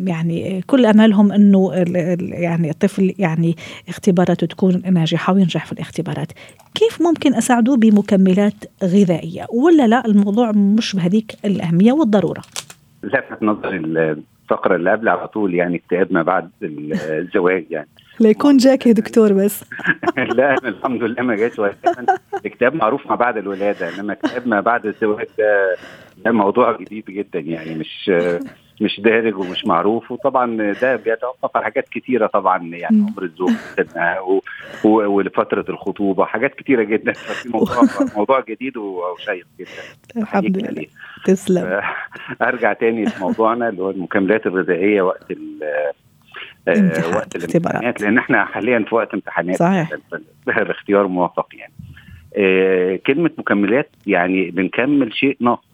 يعني 0.05 0.65
كل 0.67 0.87
أملهم 0.87 1.33
أنه 1.33 1.73
يعني 2.21 2.71
الطفل 2.71 3.15
يعني 3.19 3.57
اختباراته 3.89 4.47
تكون 4.47 4.83
ناجحة 4.93 5.33
وينجح 5.33 5.67
في 5.67 5.73
الاختبارات. 5.73 6.33
كيف 6.75 7.03
ممكن 7.03 7.35
أساعده 7.35 7.77
بمكملات 7.77 8.55
غذائية؟ 8.85 9.47
ولا 9.53 9.87
لا 9.87 10.07
الموضوع 10.07 10.53
مش 10.53 10.97
بهذيك 10.97 11.37
الأهمية 11.45 11.93
والضرورة؟ 11.93 12.43
لفت 13.03 13.43
نظري 13.43 13.79
الفقرة 14.51 14.77
اللي 14.77 14.91
قبل 14.91 15.09
على 15.09 15.29
طول 15.29 15.55
يعني 15.55 15.77
اكتئاب 15.77 16.13
ما 16.13 16.23
بعد 16.23 16.51
الزواج 16.63 17.67
يعني. 17.71 17.89
لا 18.21 18.31
يكون 18.31 18.57
جاك 18.57 18.87
يا 18.87 18.93
دكتور 18.93 19.33
بس. 19.33 19.65
لا 20.37 20.55
الحمد 20.65 21.03
لله 21.03 21.23
ما 21.23 21.37
جاش 21.37 21.61
الاكتئاب 22.41 22.75
معروف 22.75 23.07
ما 23.07 23.15
بعد 23.15 23.37
الولادة 23.37 23.95
إنما 23.95 24.13
اكتئاب 24.13 24.49
ما 24.49 24.61
بعد 24.61 24.87
الزواج 24.87 25.27
ده 25.39 25.77
ده 26.25 26.33
موضوع 26.33 26.77
جديد 26.77 27.05
جدا 27.05 27.39
يعني 27.39 27.75
مش 27.75 28.11
مش 28.81 29.01
دارج 29.01 29.37
ومش 29.39 29.65
معروف 29.67 30.11
وطبعا 30.11 30.73
ده 30.73 30.97
بيتوقف 30.97 31.57
على 31.57 31.65
حاجات 31.65 31.89
كتيرة 31.89 32.27
طبعا 32.27 32.65
يعني 32.65 33.07
عمر 33.09 33.23
الزوج 33.23 33.53
ولفترة 34.85 35.65
الخطوبة 35.69 36.25
حاجات 36.25 36.55
كتيرة 36.55 36.83
جدا. 36.83 37.13
ففي 37.27 37.49
موضوع 37.49 37.83
موضوع 38.17 38.41
جديد 38.49 38.77
وشيق 38.77 39.47
جدا. 39.61 39.71
الحمد 40.17 40.59
لله. 40.59 40.87
تسلم. 41.25 41.81
أرجع 42.43 42.73
تاني 42.73 43.05
لموضوعنا 43.05 43.69
اللي 43.69 43.83
هو 43.83 43.91
المكملات 43.91 44.47
الغذائية 44.47 45.03
وقت 45.03 45.33
آه 46.69 47.17
وقت 47.17 47.37
الامتحانات 47.37 48.01
لأن 48.01 48.19
إحنا 48.19 48.45
حاليا 48.45 48.85
في 48.89 48.95
وقت 48.95 49.15
امتحانات. 49.15 49.57
صحيح. 49.57 49.91
الاختيار 50.49 51.07
موفق 51.07 51.49
يعني. 51.55 51.73
آه 52.37 52.97
كلمة 53.07 53.31
مكملات 53.39 53.91
يعني 54.07 54.51
بنكمل 54.51 55.15
شيء 55.15 55.37
ناقص. 55.41 55.70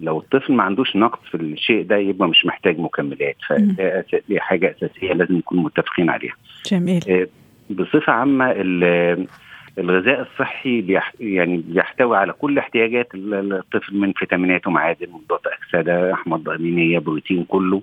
لو 0.00 0.18
الطفل 0.18 0.52
ما 0.52 0.62
عندوش 0.62 0.96
نقص 0.96 1.18
في 1.30 1.34
الشيء 1.36 1.82
ده 1.84 1.96
يبقى 1.96 2.28
مش 2.28 2.46
محتاج 2.46 2.78
مكملات 2.78 3.36
فدي 3.48 4.40
حاجة 4.40 4.76
أساسية 4.78 5.12
لازم 5.12 5.36
نكون 5.36 5.58
متفقين 5.58 6.10
عليها. 6.10 6.34
جميل. 6.66 7.02
آه 7.08 7.26
بصفة 7.70 8.12
عامة 8.12 8.54
الغذاء 9.78 10.20
الصحي 10.20 10.80
بيح 10.80 11.12
يعني 11.20 11.56
بيحتوي 11.68 12.16
على 12.16 12.32
كل 12.32 12.58
احتياجات 12.58 13.08
الطفل 13.14 13.96
من 13.96 14.12
فيتامينات 14.12 14.66
ومعادن 14.66 15.06
مضادات 15.10 15.46
أكسدة 15.46 16.12
أحماض 16.14 16.48
أمينية 16.48 16.98
بروتين 16.98 17.44
كله 17.44 17.82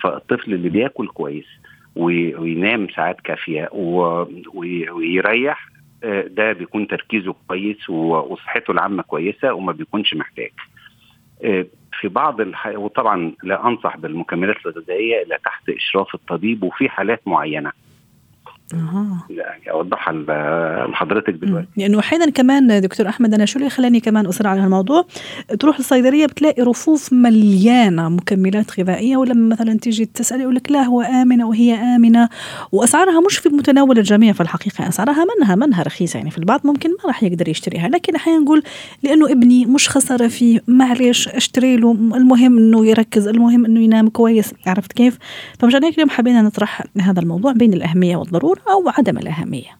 فالطفل 0.00 0.54
اللي 0.54 0.68
بياكل 0.68 1.08
كويس 1.08 1.46
وينام 1.96 2.88
ساعات 2.96 3.20
كافية 3.20 3.68
ويريح 4.54 5.68
ده 6.26 6.52
بيكون 6.52 6.86
تركيزه 6.88 7.34
كويس 7.48 7.90
وصحته 7.90 8.70
العامة 8.70 9.02
كويسة 9.02 9.52
وما 9.52 9.72
بيكونش 9.72 10.14
محتاج. 10.14 10.50
في 12.00 12.08
بعض 12.08 12.40
الح... 12.40 12.66
وطبعا 12.66 13.32
لا 13.42 13.66
أنصح 13.68 13.96
بالمكملات 13.96 14.56
الغذائية 14.66 15.22
إلا 15.22 15.38
تحت 15.44 15.68
إشراف 15.68 16.14
الطبيب 16.14 16.62
وفي 16.62 16.88
حالات 16.88 17.28
معينة. 17.28 17.72
أها. 18.74 19.26
يعني 19.30 19.70
اوضحها 19.70 20.14
لحضرتك 20.86 21.34
دلوقتي. 21.34 21.66
لأنه 21.76 21.98
أحيانا 21.98 22.30
كمان 22.30 22.80
دكتور 22.80 23.08
أحمد 23.08 23.34
أنا 23.34 23.44
شو 23.44 23.58
اللي 23.58 23.70
خلاني 23.70 24.00
كمان 24.00 24.26
أصر 24.26 24.46
على 24.46 24.60
هالموضوع؟ 24.60 25.04
تروح 25.60 25.78
الصيدلية 25.78 26.26
بتلاقي 26.26 26.62
رفوف 26.62 27.12
مليانة 27.12 28.08
مكملات 28.08 28.80
غذائية 28.80 29.16
ولما 29.16 29.54
مثلا 29.54 29.78
تيجي 29.78 30.04
تسأل 30.04 30.40
يقول 30.40 30.54
لك 30.54 30.72
لا 30.72 30.82
هو 30.82 31.00
آمنة 31.00 31.48
وهي 31.48 31.74
آمنة 31.74 32.28
وأسعارها 32.72 33.20
مش 33.20 33.38
في 33.38 33.48
متناول 33.48 33.98
الجميع 33.98 34.32
في 34.32 34.40
الحقيقة 34.40 34.88
أسعارها 34.88 35.24
منها 35.38 35.54
منها 35.54 35.82
رخيصة 35.82 36.16
يعني 36.16 36.30
في 36.30 36.38
البعض 36.38 36.60
ممكن 36.64 36.90
ما 36.90 37.06
راح 37.06 37.22
يقدر 37.22 37.48
يشتريها 37.48 37.88
لكن 37.88 38.14
أحيانا 38.14 38.38
نقول 38.38 38.62
لأنه 39.02 39.32
ابني 39.32 39.66
مش 39.66 39.88
خسارة 39.88 40.28
فيه 40.28 40.60
معلش 40.68 41.28
أشتري 41.28 41.76
له 41.76 41.92
المهم 41.92 42.58
إنه 42.58 42.86
يركز 42.86 43.28
المهم 43.28 43.64
إنه 43.64 43.80
ينام 43.80 44.08
كويس 44.08 44.54
عرفت 44.66 44.92
كيف؟ 44.92 45.18
فمشان 45.58 45.84
هيك 45.84 45.94
اليوم 45.94 46.10
حبينا 46.10 46.42
نطرح 46.42 46.82
هذا 47.00 47.20
الموضوع 47.20 47.52
بين 47.52 47.72
الأهمية 47.72 48.16
والضرورة. 48.16 48.57
أو 48.68 48.88
عدم 48.98 49.18
الأهمية. 49.18 49.78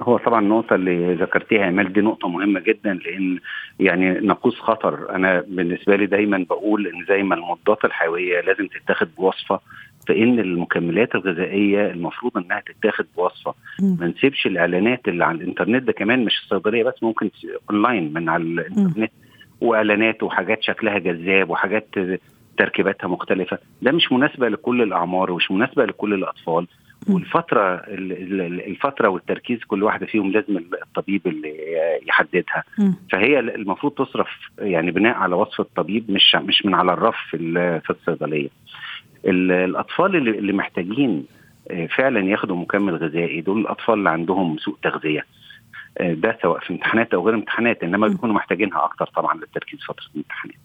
هو 0.00 0.16
طبعا 0.18 0.40
النقطة 0.40 0.74
اللي 0.74 1.14
ذكرتيها 1.14 1.66
يا 1.66 1.70
مال 1.70 1.92
دي 1.92 2.00
نقطة 2.00 2.28
مهمة 2.28 2.60
جدا 2.60 2.94
لأن 2.94 3.38
يعني 3.80 4.10
نقوص 4.10 4.58
خطر. 4.60 5.14
أنا 5.14 5.44
بالنسبة 5.48 5.96
لي 5.96 6.06
دايما 6.06 6.46
بقول 6.50 6.86
إن 6.86 7.04
زي 7.08 7.22
ما 7.22 7.34
المضادات 7.34 7.84
الحيوية 7.84 8.40
لازم 8.40 8.66
تتاخد 8.66 9.08
بوصفة 9.18 9.60
فإن 10.08 10.38
المكملات 10.38 11.14
الغذائية 11.14 11.90
المفروض 11.90 12.36
إنها 12.36 12.60
تتاخد 12.60 13.06
بوصفة. 13.16 13.54
ما 13.80 14.06
نسيبش 14.06 14.46
الإعلانات 14.46 15.08
اللي 15.08 15.24
على 15.24 15.38
الإنترنت 15.38 15.82
ده 15.82 15.92
كمان 15.92 16.24
مش 16.24 16.38
الصيدلية 16.42 16.84
بس 16.84 17.02
ممكن 17.02 17.30
أونلاين 17.70 18.12
من 18.12 18.28
على 18.28 18.42
الإنترنت 18.42 19.12
وإعلانات 19.60 20.22
وحاجات 20.22 20.62
شكلها 20.62 20.98
جذاب 20.98 21.50
وحاجات 21.50 21.88
تركيباتها 22.58 23.08
مختلفة. 23.08 23.58
ده 23.82 23.92
مش 23.92 24.12
مناسبة 24.12 24.48
لكل 24.48 24.82
الأعمار 24.82 25.30
ومش 25.30 25.50
مناسبة 25.50 25.84
لكل 25.84 26.14
الأطفال. 26.14 26.66
والفترة 27.08 27.74
الفترة 28.68 29.08
والتركيز 29.08 29.64
كل 29.64 29.82
واحدة 29.82 30.06
فيهم 30.06 30.30
لازم 30.32 30.56
الطبيب 30.82 31.26
اللي 31.26 31.54
يحددها. 32.08 32.64
فهي 33.12 33.38
المفروض 33.38 33.92
تصرف 33.92 34.28
يعني 34.58 34.90
بناء 34.90 35.14
على 35.16 35.34
وصف 35.34 35.60
الطبيب 35.60 36.10
مش 36.10 36.34
مش 36.34 36.66
من 36.66 36.74
على 36.74 36.92
الرف 36.92 37.16
في 37.30 37.90
الصيدلية. 37.90 38.48
الأطفال 39.24 40.16
اللي, 40.16 40.52
محتاجين 40.52 41.26
فعلا 41.96 42.20
ياخدوا 42.30 42.56
مكمل 42.56 42.96
غذائي 42.96 43.40
دول 43.40 43.60
الأطفال 43.60 43.94
اللي 43.94 44.10
عندهم 44.10 44.58
سوء 44.58 44.76
تغذية. 44.82 45.24
ده 46.00 46.38
سواء 46.42 46.60
في 46.60 46.70
امتحانات 46.70 47.14
أو 47.14 47.26
غير 47.26 47.34
امتحانات 47.34 47.82
إنما 47.82 48.08
بيكونوا 48.08 48.34
محتاجينها 48.34 48.84
أكتر 48.84 49.06
طبعا 49.06 49.34
للتركيز 49.34 49.80
فترة 49.84 50.04
الامتحانات. 50.14 50.56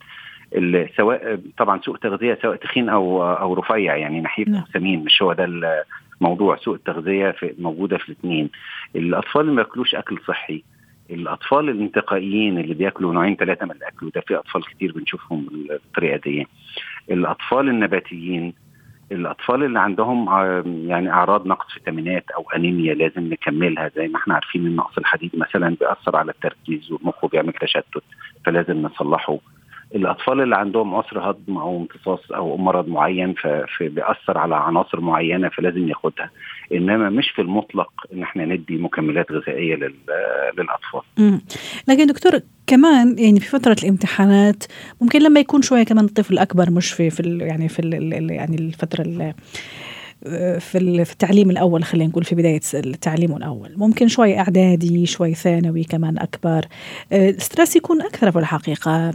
سواء 0.96 1.40
طبعا 1.58 1.80
سوء 1.80 1.96
تغذية 1.96 2.38
سواء 2.42 2.56
تخين 2.56 2.88
أو 2.88 3.22
أو 3.22 3.54
رفيع 3.54 3.96
يعني 3.96 4.20
نحيف 4.20 4.48
أو 4.48 4.60
سمين 4.72 5.04
مش 5.04 5.22
هو 5.22 5.32
ده 5.32 5.84
موضوع 6.20 6.56
سوء 6.56 6.74
التغذية 6.74 7.30
في 7.30 7.54
موجودة 7.58 7.98
في 7.98 8.08
الاثنين. 8.08 8.50
الأطفال 8.96 9.40
اللي 9.40 9.52
ما 9.52 9.62
يأكلوش 9.62 9.94
أكل 9.94 10.18
صحي. 10.28 10.62
الأطفال 11.10 11.68
الانتقائيين 11.68 12.58
اللي 12.58 12.74
بيأكلوا 12.74 13.12
نوعين 13.14 13.36
ثلاثة 13.36 13.64
من 13.66 13.72
الأكل 13.72 14.06
وده 14.06 14.20
في 14.20 14.36
أطفال 14.36 14.64
كتير 14.64 14.92
بنشوفهم 14.92 15.46
بالطريقة 15.68 16.16
دي. 16.24 16.46
الأطفال 17.10 17.68
النباتيين 17.68 18.54
الأطفال 19.12 19.62
اللي 19.62 19.80
عندهم 19.80 20.28
يعني 20.88 21.10
أعراض 21.10 21.46
نقص 21.46 21.72
فيتامينات 21.72 22.30
أو 22.30 22.50
أنيميا 22.56 22.94
لازم 22.94 23.22
نكملها 23.32 23.90
زي 23.96 24.08
ما 24.08 24.16
إحنا 24.18 24.34
عارفين 24.34 24.66
إن 24.66 24.76
نقص 24.76 24.98
الحديد 24.98 25.30
مثلا 25.36 25.76
بيأثر 25.80 26.16
على 26.16 26.30
التركيز 26.32 26.92
والمخ 26.92 27.26
بيعمل 27.26 27.52
تشتت 27.52 28.02
فلازم 28.44 28.82
نصلحه. 28.82 29.38
الأطفال 29.94 30.40
اللي 30.40 30.56
عندهم 30.56 30.94
عسر 30.94 31.30
هضم 31.30 31.56
أو 31.58 31.76
امتصاص 31.76 32.32
أو 32.32 32.56
مرض 32.56 32.88
معين 32.88 33.34
فبيأثر 33.78 34.38
على 34.38 34.56
عناصر 34.56 35.00
معينة 35.00 35.48
فلازم 35.48 35.88
ياخدها 35.88 36.30
إنما 36.72 37.10
مش 37.10 37.30
في 37.30 37.42
المطلق 37.42 37.90
إن 38.12 38.22
إحنا 38.22 38.44
ندي 38.44 38.76
مكملات 38.76 39.32
غذائية 39.32 39.74
للأطفال. 40.58 41.00
مم. 41.18 41.40
لكن 41.88 42.06
دكتور 42.06 42.32
كمان 42.66 43.18
يعني 43.18 43.40
في 43.40 43.46
فترة 43.46 43.76
الامتحانات 43.82 44.64
ممكن 45.00 45.22
لما 45.22 45.40
يكون 45.40 45.62
شوية 45.62 45.82
كمان 45.82 46.04
الطفل 46.04 46.38
اكبر 46.38 46.70
مش 46.70 46.92
في 46.92 47.10
في 47.10 47.38
يعني 47.40 47.68
في 47.68 47.82
يعني 48.30 48.56
الفترة 48.56 49.02
في 50.58 50.78
التعليم 50.78 51.50
الأول 51.50 51.84
خلينا 51.84 52.10
نقول 52.10 52.24
في 52.24 52.34
بداية 52.34 52.60
التعليم 52.74 53.36
الأول. 53.36 53.72
ممكن 53.76 54.08
شوي 54.08 54.38
إعدادي 54.38 55.06
شوي 55.06 55.34
ثانوي 55.34 55.84
كمان 55.84 56.18
أكبر. 56.18 56.66
الستريس 57.12 57.76
يكون 57.76 58.02
أكثر 58.02 58.30
في 58.30 58.38
الحقيقة. 58.38 59.12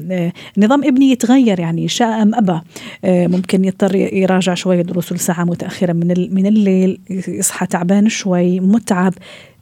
نظام 0.58 0.84
ابني 0.84 1.12
يتغير 1.12 1.60
يعني 1.60 1.88
شاء 1.88 2.22
أم 2.22 2.36
ابى 2.36 2.62
ممكن 3.03 3.65
يضطر 3.65 3.96
يراجع 3.96 4.53
شوي 4.53 4.84
دروسه 4.84 5.15
لساعه 5.15 5.44
متأخرة 5.44 5.94
من 5.94 6.08
من 6.34 6.46
الليل 6.46 7.00
يصحى 7.27 7.65
تعبان 7.65 8.10
شوي 8.10 8.60
متعب. 8.60 9.13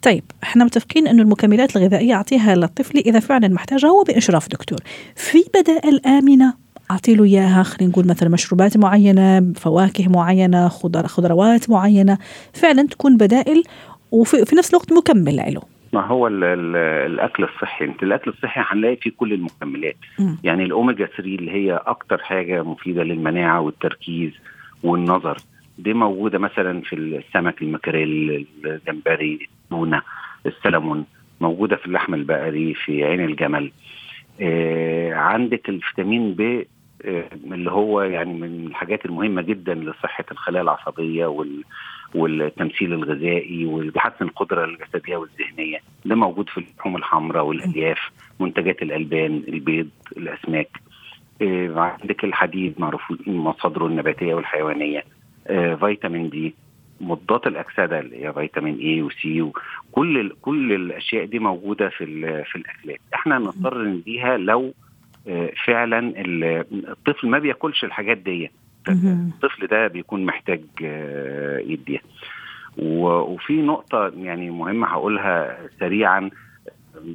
طيب 0.01 0.23
إحنا 0.43 0.65
متفقين 0.65 1.07
إنه 1.07 1.21
المكملات 1.21 1.77
الغذائية 1.77 2.13
اعطيها 2.13 2.55
للطفل 2.55 2.97
إذا 2.97 3.19
فعلا 3.19 3.47
محتاجها 3.47 3.89
هو 3.89 4.03
باشراف 4.03 4.49
دكتور. 4.49 4.79
في 5.15 5.43
بدائل 5.55 6.01
آمنة؟ 6.05 6.68
أعطي 6.91 7.15
له 7.15 7.23
إياها 7.23 7.63
خلينا 7.63 7.91
نقول 7.91 8.07
مثلا 8.07 8.29
مشروبات 8.29 8.77
معينة 8.77 9.53
فواكه 9.55 10.09
معينة 10.09 10.67
خضر 10.67 11.07
خضروات 11.07 11.69
معينة. 11.69 12.17
فعلا 12.53 12.87
تكون 12.87 13.17
بدائل 13.17 13.63
وفي 14.11 14.45
في 14.45 14.55
نفس 14.55 14.69
الوقت 14.69 14.93
مكمل 14.93 15.35
له. 15.35 15.61
ما 15.93 16.05
هو 16.05 16.27
ال 16.27 16.43
ال 16.43 16.75
الأكل 17.11 17.43
الصحي. 17.43 17.85
أنت 17.85 18.03
الأكل 18.03 18.31
الصحي 18.31 18.61
هنلاقي 18.63 18.95
فيه 18.95 19.11
كل 19.17 19.33
المكملات. 19.33 19.95
مم. 20.19 20.37
يعني 20.43 20.63
الأوميجا 20.63 21.05
3 21.05 21.21
اللي 21.21 21.51
هي 21.51 21.73
أكتر 21.73 22.17
حاجة 22.17 22.63
مفيدة 22.63 23.03
للمناعة 23.03 23.61
والتركيز 23.61 24.31
والنظر. 24.83 25.37
دي 25.77 25.93
موجودة 25.93 26.39
مثلا 26.39 26.81
في 26.81 26.95
السمك 26.95 27.61
المكريل 27.61 28.45
الجمبري 28.65 29.49
التونة 29.63 30.01
السلمون. 30.45 31.05
موجودة 31.41 31.75
في 31.75 31.85
اللحم 31.85 32.13
البقري 32.13 32.73
في 32.73 33.03
عين 33.03 33.25
الجمل. 33.25 33.71
آه 34.41 35.13
عندك 35.13 35.69
الفيتامين 35.69 36.33
ب 36.33 36.63
اللي 37.05 37.71
هو 37.71 38.01
يعني 38.01 38.33
من 38.33 38.67
الحاجات 38.67 39.05
المهمة 39.05 39.41
جدا 39.41 39.73
لصحة 39.73 40.25
الخلايا 40.31 40.63
العصبية 40.63 41.25
وال 41.25 41.63
والتمثيل 42.15 42.93
الغذائي 42.93 43.65
وبيحسن 43.65 44.25
القدرة 44.25 44.65
الجسدية 44.65 45.17
والذهنية. 45.17 45.77
ده 46.05 46.15
موجود 46.15 46.49
في 46.49 46.57
اللحوم 46.57 46.95
الحمراء 46.95 47.45
والألياف 47.45 47.97
منتجات 48.39 48.81
الألبان 48.81 49.43
البيض 49.47 49.89
الأسماك. 50.17 50.69
آه 51.41 51.79
عندك 52.01 52.23
الحديد 52.23 52.75
معروف 52.81 53.01
مصادره 53.27 53.85
النباتية 53.87 54.33
والحيوانية. 54.33 55.03
آه 55.47 55.75
فيتامين 55.75 56.29
دي 56.29 56.53
مضادات 57.01 57.47
الأكسدة 57.47 57.99
اللي 57.99 58.25
هي 58.25 58.33
فيتامين 58.33 58.79
اي 58.79 59.01
وسي 59.01 59.41
وكل 59.41 60.33
كل 60.41 60.73
الأشياء 60.73 61.25
دي 61.25 61.39
موجودة 61.39 61.89
في 61.89 62.05
في 62.43 62.55
الأكلات. 62.55 62.99
إحنا 63.13 63.37
نضطر 63.37 63.83
نديها 63.83 64.37
لو 64.37 64.61
آه 64.65 64.88
فعلا 65.65 66.13
الطفل 66.17 67.27
ما 67.29 67.39
بياكلش 67.39 67.83
الحاجات 67.83 68.17
دي. 68.17 68.51
الطفل 69.33 69.67
ده 69.67 69.87
بيكون 69.87 70.25
محتاج 70.25 70.61
يديها 71.67 72.01
وفي 72.77 73.61
نقطة 73.61 74.11
يعني 74.17 74.49
مهمة 74.51 74.87
هقولها 74.87 75.57
سريعا 75.79 76.29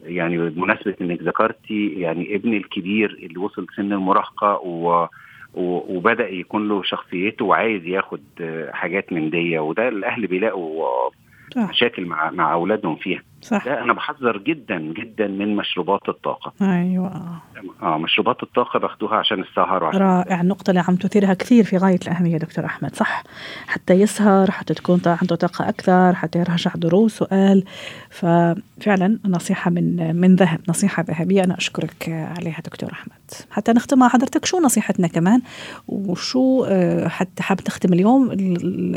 يعني 0.04 0.50
بمناسبة 0.50 0.94
إنك 1.00 1.22
ذكرتي 1.22 1.88
يعني 1.88 2.34
ابني 2.34 2.56
الكبير 2.56 3.10
اللي 3.22 3.38
وصل 3.38 3.66
سن 3.76 3.92
المراهقة 3.92 4.54
و 4.54 5.06
وبدأ 5.54 6.28
يكون 6.28 6.68
له 6.68 6.82
شخصيته 6.82 7.44
وعايز 7.44 7.86
ياخد 7.86 8.22
حاجات 8.72 9.12
من 9.12 9.30
دي. 9.30 9.58
وده 9.58 9.88
الأهل 9.88 10.26
بيلاقوا 10.26 11.10
مشاكل 11.56 12.06
مع 12.06 12.30
مع 12.30 12.52
أولادهم 12.52 12.96
فيها. 12.96 13.22
صح. 13.44 13.64
ده 13.64 13.82
أنا 13.82 13.92
بحذر 13.92 14.38
جدا 14.38 14.78
جدا 14.78 15.26
من 15.26 15.56
مشروبات 15.56 16.08
الطاقة. 16.08 16.52
أيوه. 16.62 17.40
آه 17.82 17.98
مشروبات 17.98 18.42
الطاقة 18.42 18.78
باخدوها 18.78 19.16
عشان 19.16 19.40
السهر 19.40 19.84
وعشان 19.84 20.00
رائع. 20.00 20.40
النقطة 20.40 20.70
اللي 20.70 20.84
عم 20.88 20.96
تثيرها 20.96 21.34
كثير 21.34 21.64
في 21.64 21.76
غاية 21.76 21.98
الأهمية 22.02 22.36
دكتور 22.36 22.64
أحمد 22.64 22.96
صح. 22.96 23.22
حتى 23.66 23.94
يسهر 23.94 24.50
حتى 24.50 24.74
تكون 24.74 25.00
عنده 25.06 25.36
طاقة 25.36 25.68
أكثر 25.68 26.14
حتى 26.14 26.38
يرجع 26.38 26.70
دروس 26.74 27.22
وقال. 27.22 27.64
ففعلا 28.10 29.18
نصيحة 29.24 29.70
من 29.70 30.16
من 30.16 30.34
ذهب 30.34 30.60
نصيحة 30.68 31.02
ذهبية 31.08 31.44
أنا 31.44 31.56
أشكرك 31.58 32.08
عليها 32.08 32.60
دكتور 32.64 32.92
أحمد. 32.92 33.14
حتى 33.50 33.72
نختم 33.72 33.98
مع 33.98 34.08
حضرتك 34.08 34.44
شو 34.44 34.60
نصيحتنا 34.60 35.06
كمان؟ 35.06 35.42
وشو 35.88 36.66
حتى 37.06 37.42
حاب 37.42 37.56
تختم 37.56 37.92
اليوم 37.92 38.28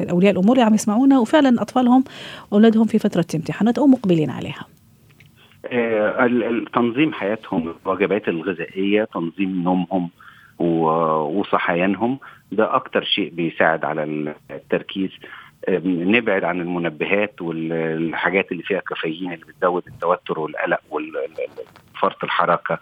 أولياء 0.09 0.31
الأمور 0.31 0.55
اللي 0.55 0.65
عم 0.65 0.73
يسمعونا 0.73 1.19
وفعلا 1.19 1.61
أطفالهم 1.61 2.03
أولادهم 2.53 2.85
في 2.85 2.99
فترة 2.99 3.25
امتحانات 3.35 3.77
أو 3.77 3.87
مقبلين 3.87 4.29
عليها. 4.37 4.65
تنظيم 6.73 7.13
حياتهم 7.13 7.75
الوجبات 7.85 8.27
الغذائية 8.27 9.03
تنظيم 9.03 9.63
نومهم 9.63 10.09
وصحيانهم 10.59 12.19
ده 12.51 12.75
أكتر 12.75 13.03
شيء 13.03 13.29
بيساعد 13.29 13.85
على 13.85 14.33
التركيز. 14.51 15.09
نبعد 15.85 16.43
عن 16.43 16.61
المنبهات 16.61 17.41
والحاجات 17.41 18.51
اللي 18.51 18.63
فيها 18.63 18.79
كافيين 18.79 19.33
اللي 19.33 19.45
بتزود 19.45 19.83
التوتر 19.87 20.39
والقلق 20.39 20.79
وفرط 20.89 22.23
الحركة. 22.23 22.79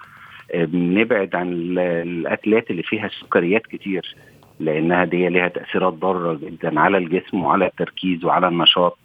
نبعد 0.74 1.36
عن 1.36 1.54
الأكلات 1.78 2.72
اللي 2.72 2.84
فيها 2.84 3.08
سكريات 3.22 3.68
كتير 3.68 4.16
لأنها 4.60 5.06
دي 5.06 5.30
لها 5.30 5.48
تأثيرات 5.48 5.94
ضارة 5.94 6.34
جدا 6.34 6.80
على 6.80 6.98
الجسم 6.98 7.44
وعلى 7.44 7.66
التركيز 7.66 8.26
وعلى 8.26 8.48
النشاط. 8.48 8.98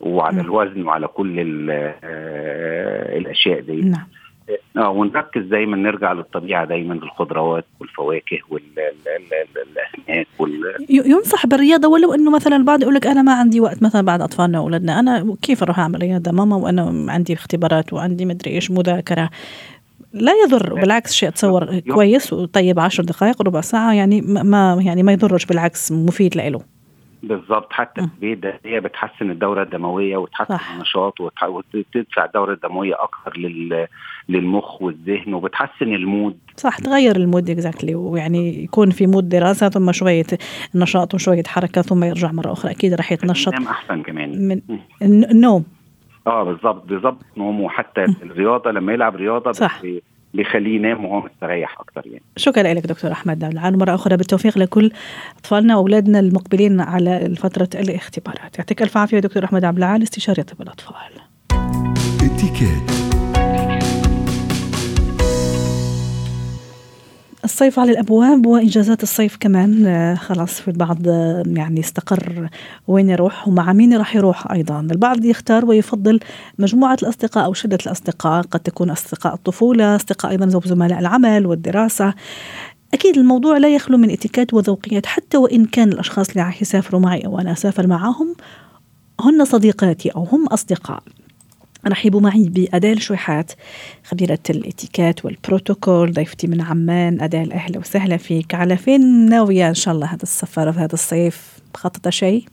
وعلى 0.00 0.40
الوزن 0.40 0.86
وعلى 0.86 1.06
كل 1.06 1.34
الأشياء 3.18 3.60
دي. 3.60 3.80
نعم. 3.80 4.06
آه 4.76 4.90
ونركز 4.90 5.42
دايما 5.42 5.76
نرجع 5.76 6.12
للطبيعة 6.12 6.64
دايما 6.64 6.94
الخضروات 6.94 7.64
والفواكه 7.80 8.38
والاسماك 8.50 10.26
وال 10.38 10.60
ينصح 10.88 11.46
بالرياضة 11.46 11.88
ولو 11.88 12.14
إنه 12.14 12.30
مثلا 12.30 12.56
البعض 12.56 12.82
يقول 12.82 12.94
لك 12.94 13.06
أنا 13.06 13.22
ما 13.22 13.32
عندي 13.34 13.60
وقت 13.60 13.82
مثلا 13.82 14.02
بعد 14.02 14.20
أطفالنا 14.20 14.60
وأولادنا. 14.60 15.00
أنا 15.00 15.36
كيف 15.42 15.62
أروح 15.62 15.78
أعمل 15.78 16.02
رياضة؟ 16.02 16.32
ماما 16.32 16.56
وأنا 16.56 17.12
عندي 17.12 17.32
اختبارات 17.32 17.92
وعندي 17.92 18.24
مدري 18.24 18.50
إيش 18.50 18.70
مذاكرة. 18.70 19.30
لا 20.12 20.32
يضر 20.44 20.74
بالعكس 20.74 21.12
شيء 21.12 21.28
أتصور 21.28 21.78
كويس 21.78 22.32
وطيب 22.32 22.80
عشر 22.80 23.04
دقائق 23.04 23.42
ربع 23.42 23.60
ساعة 23.60 23.92
يعني 23.92 24.20
ما 24.20 24.78
يعني 24.80 25.02
ما 25.02 25.12
يضرش 25.12 25.46
بالعكس 25.46 25.92
مفيد 25.92 26.36
له 26.36 26.60
بالظبط. 27.22 27.72
حتى 27.72 28.00
البيت 28.00 28.38
ده 28.38 28.60
هي 28.64 28.80
بتحسن 28.80 29.30
الدورة 29.30 29.62
الدموية 29.62 30.16
وتحسن 30.16 30.56
صح. 30.56 30.72
النشاط 30.74 31.20
وتدفع 31.20 32.24
الدورة 32.24 32.52
الدموية 32.52 32.94
أكثر 32.94 33.38
لل... 33.38 33.86
للمخ 34.28 34.82
والذهن 34.82 35.34
وبتحسن 35.34 35.94
المود. 35.94 36.38
صح 36.56 36.78
تغير 36.78 37.16
ال 37.16 37.23
mood 37.23 37.50
exactly 37.50 37.94
ويعني 37.94 38.64
يكون 38.64 38.90
في 38.90 39.06
mood 39.06 39.28
دراسة 39.28 39.68
ثم 39.68 39.92
شوية 39.92 40.26
نشاط 40.74 41.14
وشوية 41.14 41.42
حركة 41.46 41.82
ثم 41.82 42.04
يرجع 42.04 42.32
مرة 42.32 42.52
أخرى. 42.52 42.70
أكيد 42.70 42.94
راح 42.94 43.12
يتنشط 43.12 43.52
نام 43.52 43.66
أحسن 43.66 44.02
كمان. 44.02 44.48
من 44.48 44.60
النوم 45.02 45.64
آه 46.26 46.42
بالظبط 46.42 46.86
بالظبط 46.88 47.18
نوم 47.36 47.60
وحتى 47.60 48.04
الرياضة 48.22 48.70
لما 48.70 48.92
يلعب 48.92 49.16
رياضة 49.16 49.52
صح. 49.52 49.82
بيخليه 50.34 50.76
ينام 50.76 51.04
وهو 51.04 51.20
مستريح 51.20 51.80
أكثر 51.80 52.06
يعني. 52.06 52.22
شكرا 52.36 52.74
لك 52.74 52.86
دكتور 52.86 53.12
أحمد 53.12 53.38
دولعان 53.38 53.78
مرة 53.78 53.94
أخرى 53.94 54.16
بالتوفيق 54.16 54.58
لكل 54.58 54.90
أطفالنا 55.38 55.76
وأولادنا 55.76 56.20
المقبلين 56.20 56.80
على 56.80 57.34
فترة 57.36 57.68
الاختبارات. 57.74 58.58
يعطيك 58.58 58.82
ألف 58.82 58.96
عافية 58.96 59.18
دكتور 59.18 59.44
أحمد 59.44 59.64
عبد 59.64 59.78
العال 59.78 60.02
استشاري 60.02 60.42
طب 60.42 60.62
الأطفال. 60.62 60.94
الصيف 67.48 67.78
على 67.78 67.92
الأبواب 67.92 68.46
وإنجازات 68.46 69.02
الصيف 69.02 69.36
كمان. 69.40 70.16
خلاص 70.16 70.60
في 70.60 70.68
البعض 70.68 71.06
يعني 71.46 71.80
استقر 71.80 72.48
وين 72.88 73.08
يروح 73.08 73.48
ومع 73.48 73.72
مين 73.72 73.96
راح 73.96 74.16
يروح 74.16 74.52
أيضا. 74.52 74.80
البعض 74.80 75.24
يختار 75.24 75.64
ويفضل 75.64 76.20
مجموعة 76.58 76.98
الأصدقاء 77.02 77.44
أو 77.44 77.52
شدة 77.52 77.78
الأصدقاء. 77.86 78.42
قد 78.42 78.60
تكون 78.60 78.90
أصدقاء 78.90 79.34
الطفولة 79.34 79.96
أصدقاء 79.96 80.32
أيضا 80.32 80.60
زملاء 80.64 80.98
العمل 80.98 81.46
والدراسة. 81.46 82.14
أكيد 82.94 83.18
الموضوع 83.18 83.58
لا 83.58 83.68
يخلو 83.74 83.98
من 83.98 84.10
اتيكات 84.10 84.54
وذوقيات 84.54 85.06
حتى 85.06 85.36
وإن 85.36 85.64
كان 85.64 85.88
الأشخاص 85.88 86.28
اللي 86.28 86.42
راح 86.42 86.62
يسافروا 86.62 87.00
معي 87.00 87.26
أو 87.26 87.38
أنا 87.38 87.52
أسافر 87.52 87.86
معهم 87.86 88.34
هن 89.20 89.44
صديقاتي 89.44 90.08
أو 90.08 90.24
هم 90.24 90.46
أصدقاء. 90.46 91.02
رحبوا 91.88 92.20
معي 92.20 92.48
بأدال 92.48 93.02
شويحات 93.02 93.52
خبيرة 94.04 94.38
الاتيكيت 94.50 95.24
والبروتوكول 95.24 96.12
ضيفتي 96.12 96.46
من 96.46 96.60
عمان 96.60 97.20
أدال 97.20 97.52
أهلا 97.52 97.78
وسهلا 97.78 98.16
فيك. 98.16 98.54
على 98.54 98.76
فين 98.76 99.28
ناوية 99.28 99.68
إن 99.68 99.74
شاء 99.74 99.94
الله 99.94 100.06
هذا 100.06 100.22
السفر 100.22 100.72
في 100.72 100.78
هذا 100.78 100.94
الصيف؟ 100.94 101.58
مخططة 101.74 102.10
شيء؟ 102.10 102.44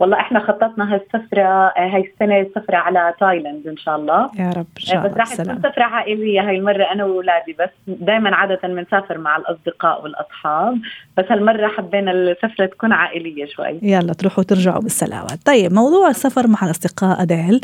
والله 0.00 0.20
إحنا 0.20 0.40
خططنا 0.40 0.94
هالسفرة 0.94 1.72
هاي 1.76 2.10
السنة 2.12 2.46
سفرة 2.54 2.76
على 2.76 3.14
تايلاند 3.20 3.66
إن 3.66 3.76
شاء 3.76 3.96
الله. 3.96 4.30
يا 4.38 4.50
رب 4.50 4.66
إن 4.80 4.84
شاء 4.84 4.96
الله. 4.96 5.08
بس 5.08 5.16
راح 5.16 5.34
تكون 5.34 5.58
سفرة 5.58 5.82
عائلية 5.82 6.40
هاي 6.40 6.56
المرة 6.58 6.84
أنا 6.92 7.04
واولادي 7.04 7.56
بس 7.60 7.70
دائما 7.86 8.34
عادة 8.34 8.60
بنسافر 8.64 9.18
مع 9.18 9.36
الأصدقاء 9.36 10.02
والأصحاب. 10.02 10.78
بس 11.16 11.24
هالمرة 11.30 11.68
حبينا 11.68 12.12
السفرة 12.12 12.66
تكون 12.66 12.92
عائلية 12.92 13.46
شوي. 13.46 13.78
يلا 13.82 14.12
تروحوا 14.12 14.38
وترجعوا 14.38 14.82
بالسلامة. 14.82 15.38
طيب 15.44 15.72
موضوع 15.72 16.08
السفر 16.08 16.46
مع 16.46 16.58
الأصدقاء 16.64 17.22
أدال 17.22 17.60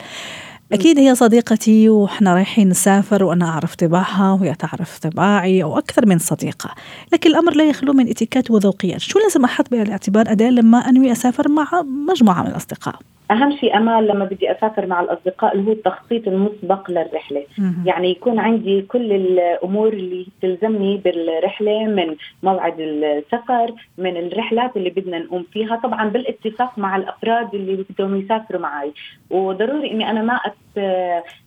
أكيد 0.72 0.98
هي 0.98 1.14
صديقتي 1.14 1.88
وإحنا 1.88 2.34
رايحين 2.34 2.68
نسافر 2.68 3.24
وأنا 3.24 3.48
أعرف 3.48 3.74
طباعها 3.74 4.32
وهي 4.32 4.54
تعرف 4.54 4.98
طباعي 4.98 5.62
أو 5.62 5.78
أكثر 5.78 6.06
من 6.06 6.18
صديقة. 6.18 6.74
لكن 7.12 7.30
الأمر 7.30 7.54
لا 7.54 7.64
يخلو 7.64 7.92
من 7.92 8.08
إتيكات 8.08 8.50
وذوقيات. 8.50 9.00
شو 9.00 9.18
لازم 9.18 9.44
أحط 9.44 9.70
بالاعتبار 9.70 10.32
أداة 10.32 10.50
لما 10.50 10.78
أنوي 10.78 11.12
أسافر 11.12 11.48
مع 11.48 11.82
مجموعة 12.08 12.42
من 12.42 12.48
الأصدقاء؟ 12.48 12.98
أهم 13.30 13.56
شيء 13.56 13.76
امال 13.76 14.06
لما 14.06 14.24
بدي 14.24 14.52
أسافر 14.52 14.86
مع 14.86 15.00
الأصدقاء 15.00 15.54
اللي 15.54 15.68
هو 15.68 15.72
التخطيط 15.72 16.28
المسبق 16.28 16.90
للرحلة. 16.90 17.44
مهم. 17.58 17.84
يعني 17.86 18.10
يكون 18.10 18.38
عندي 18.38 18.82
كل 18.82 19.12
الأمور 19.12 19.92
اللي 19.92 20.26
تلزمني 20.42 20.96
بالرحلة 20.96 21.84
من 21.84 22.16
موعد 22.42 22.80
السفر 22.80 23.72
من 23.98 24.16
الرحلات 24.16 24.76
اللي 24.76 24.90
بدنا 24.90 25.18
نقوم 25.18 25.46
فيها. 25.52 25.76
طبعا 25.76 26.08
بالاتفاق 26.08 26.78
مع 26.78 26.96
الأفراد 26.96 27.54
اللي 27.54 27.84
بدهم 27.90 28.20
يسافروا 28.20 28.60
معي. 28.60 28.92
وضروري 29.30 29.90
إني 29.90 30.10
أنا 30.10 30.22
ما 30.22 30.40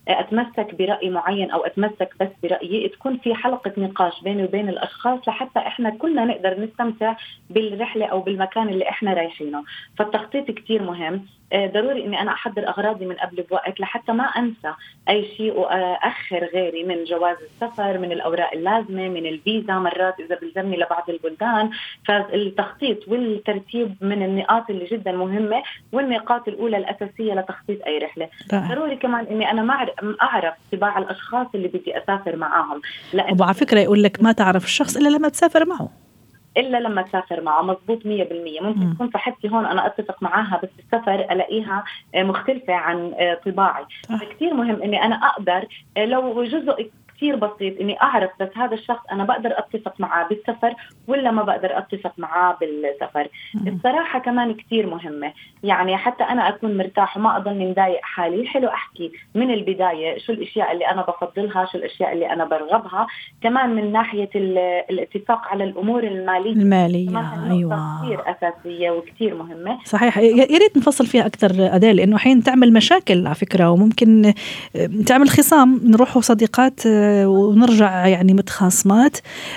أتمسك 0.08 0.74
برأي 0.74 1.10
معين 1.10 1.50
أو 1.50 1.60
أتمسك 1.60 2.14
بس 2.20 2.28
برأيي. 2.42 2.88
تكون 2.88 3.16
في 3.16 3.34
حلقة 3.34 3.72
نقاش 3.78 4.22
بيني 4.22 4.44
وبين 4.44 4.68
الأشخاص 4.68 5.28
لحتى 5.28 5.58
إحنا 5.58 5.90
كلنا 5.90 6.24
نقدر 6.24 6.60
نستمتع 6.60 7.14
بالرحلة 7.50 8.06
أو 8.06 8.20
بالمكان 8.20 8.68
اللي 8.68 8.88
إحنا 8.88 9.12
رايحينه. 9.12 9.64
فالتخطيط 9.98 10.50
كتير 10.50 10.82
مهم. 10.82 11.26
ضروري 11.54 12.04
إني 12.04 12.20
أنا 12.20 12.32
أحضر 12.32 12.68
أغراضي 12.68 13.06
من 13.06 13.14
قبل 13.14 13.44
بوقت 13.50 13.80
لحتى 13.80 14.12
ما 14.12 14.24
أنسى 14.24 14.74
أي 15.08 15.28
شيء 15.36 15.58
واخر 15.58 16.48
غيري 16.54 16.84
من 16.84 17.04
جواز 17.04 17.36
السفر 17.42 17.98
من 17.98 18.12
الأوراق 18.12 18.52
اللازمة 18.52 19.08
من 19.08 19.26
الفيزا 19.26 19.74
مرات 19.74 20.20
إذا 20.20 20.38
بلزمني 20.42 20.76
لبعض 20.76 21.10
البلدان. 21.10 21.70
فالتخطيط 22.06 23.08
والترتيب 23.08 23.94
من 24.00 24.22
النقاط 24.22 24.70
اللي 24.70 24.84
جدا 24.84 25.12
مهمة 25.12 25.62
والنقاط 25.92 26.48
الأولى 26.48 26.76
الأساسية 26.76 27.34
لتخطيط 27.34 27.84
أي 27.86 27.98
رحلة. 27.98 28.28
رائع. 28.52 28.74
ضروري 28.74 28.96
كمان 28.96 29.26
إني 29.26 29.50
أنا 29.50 29.62
ما 29.62 29.86
أعرف 30.22 30.54
طباع 30.72 30.98
الأشخاص 30.98 31.46
اللي 31.54 31.68
بدي 31.68 31.98
أسافر 31.98 32.36
معاهم. 32.36 32.80
لأن 33.12 33.40
وعلى 33.40 33.54
فكرة 33.54 33.80
يقول 33.80 34.02
لك 34.02 34.22
ما 34.22 34.32
تعرف 34.32 34.64
الشخص 34.64 34.96
إلا 34.96 35.08
لما 35.08 35.28
تسافر 35.28 35.64
معه. 35.64 35.88
إلا 36.58 36.76
لما 36.76 37.04
أسافر 37.04 37.40
معه 37.40 37.62
مضبوط 37.62 38.02
100% 38.02 38.06
ممكن 38.62 38.80
مم. 38.86 38.94
تكون 38.94 39.10
صاحبتي 39.10 39.48
هون 39.48 39.66
أنا 39.66 39.86
أتفق 39.86 40.22
معاها 40.22 40.60
بس 40.62 40.68
السفر 40.78 41.14
ألاقيها 41.14 41.84
آه، 42.14 42.22
مختلفة 42.22 42.74
عن 42.74 43.14
آه، 43.18 43.34
طباعي 43.46 43.84
صح. 44.08 44.16
فكتير 44.16 44.54
مهم 44.54 44.82
إني 44.82 45.02
أنا 45.02 45.14
أقدر 45.14 45.66
آه، 45.96 46.04
لو 46.04 46.44
جزء 46.44 46.90
كثير 47.18 47.36
بسيط 47.36 47.80
إني 47.80 48.02
أعرف 48.02 48.30
بس 48.40 48.48
هذا 48.56 48.74
الشخص 48.74 49.00
أنا 49.12 49.24
بقدر 49.24 49.58
أتفق 49.58 49.94
معاه 49.98 50.28
بالسفر 50.28 50.74
ولا 51.06 51.30
ما 51.30 51.42
بقدر 51.42 51.78
أتفق 51.78 52.12
معاه 52.18 52.56
بالسفر. 52.60 53.28
الصراحة 53.66 54.18
كمان 54.18 54.54
كثير 54.54 54.86
مهمة. 54.86 55.32
يعني 55.62 55.96
حتى 55.96 56.24
أنا 56.24 56.48
أكون 56.48 56.76
مرتاح 56.76 57.16
وما 57.16 57.36
اضلني 57.36 57.70
مضايق 57.70 58.00
حالي. 58.02 58.46
حلو 58.46 58.68
أحكي 58.68 59.12
من 59.34 59.50
البداية 59.50 60.18
شو 60.18 60.32
الأشياء 60.32 60.72
اللي 60.72 60.86
أنا 60.90 61.02
بفضلها 61.02 61.66
شو 61.72 61.78
الأشياء 61.78 62.12
اللي 62.12 62.32
أنا 62.32 62.44
برغبها. 62.44 63.06
كمان 63.42 63.70
من 63.74 63.92
ناحية 63.92 64.30
ال- 64.36 64.58
الاتفاق 64.90 65.46
على 65.48 65.64
الأمور 65.64 66.02
المالية. 66.04 66.52
المالية 66.52 67.32
أيوه. 67.50 68.02
كثير 68.04 68.20
أساسية 68.30 68.90
وكثير 68.90 69.34
مهمة. 69.34 69.78
صحيح. 69.84 70.18
يا 70.18 70.58
ريت 70.58 70.76
نفصل 70.76 71.06
فيها 71.06 71.26
أكثر 71.26 71.50
اداه 71.74 71.92
لأنه 71.92 72.18
حين 72.18 72.42
تعمل 72.42 72.72
مشاكل 72.72 73.26
على 73.26 73.34
فكرة 73.34 73.70
وممكن 73.70 74.26
آه، 74.76 74.88
تعمل 75.06 75.28
خصام. 75.28 75.80
نروح 75.84 76.18
صديقات 76.18 76.86
آه، 76.86 77.07
ونرجع 77.26 78.06
يعني 78.06 78.34
متخاصمات. 78.34 79.16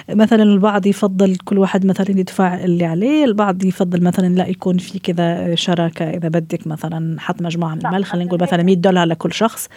مثلا 0.09 0.43
البعض 0.43 0.85
يفضل 0.85 1.35
كل 1.35 1.57
واحد 1.57 1.85
مثلا 1.85 2.11
يدفع 2.11 2.63
اللي 2.63 2.85
عليه 2.85 3.25
البعض 3.25 3.63
يفضل 3.63 4.03
مثلا 4.03 4.35
لا 4.35 4.47
يكون 4.47 4.77
في 4.77 4.99
كذا 4.99 5.55
شراكة 5.55 6.09
إذا 6.09 6.29
بدك 6.29 6.67
مثلا 6.67 7.19
حط 7.19 7.41
مجموعة 7.41 7.75
من 7.75 7.81
صح. 7.81 7.87
المال 7.89 8.05
خلينا 8.05 8.27
نقول 8.27 8.41
مثلا 8.41 8.63
100 8.63 8.75
دولار 8.75 9.07
لكل 9.07 9.33
شخص. 9.33 9.67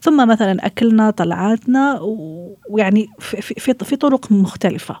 ثم 0.00 0.28
مثلا 0.28 0.66
أكلنا 0.66 1.10
طلعاتنا 1.10 2.00
ويعني 2.70 3.06
في 3.18 3.42
في 3.42 3.74
في 3.84 3.96
طرق 3.96 4.32
مختلفة. 4.32 4.96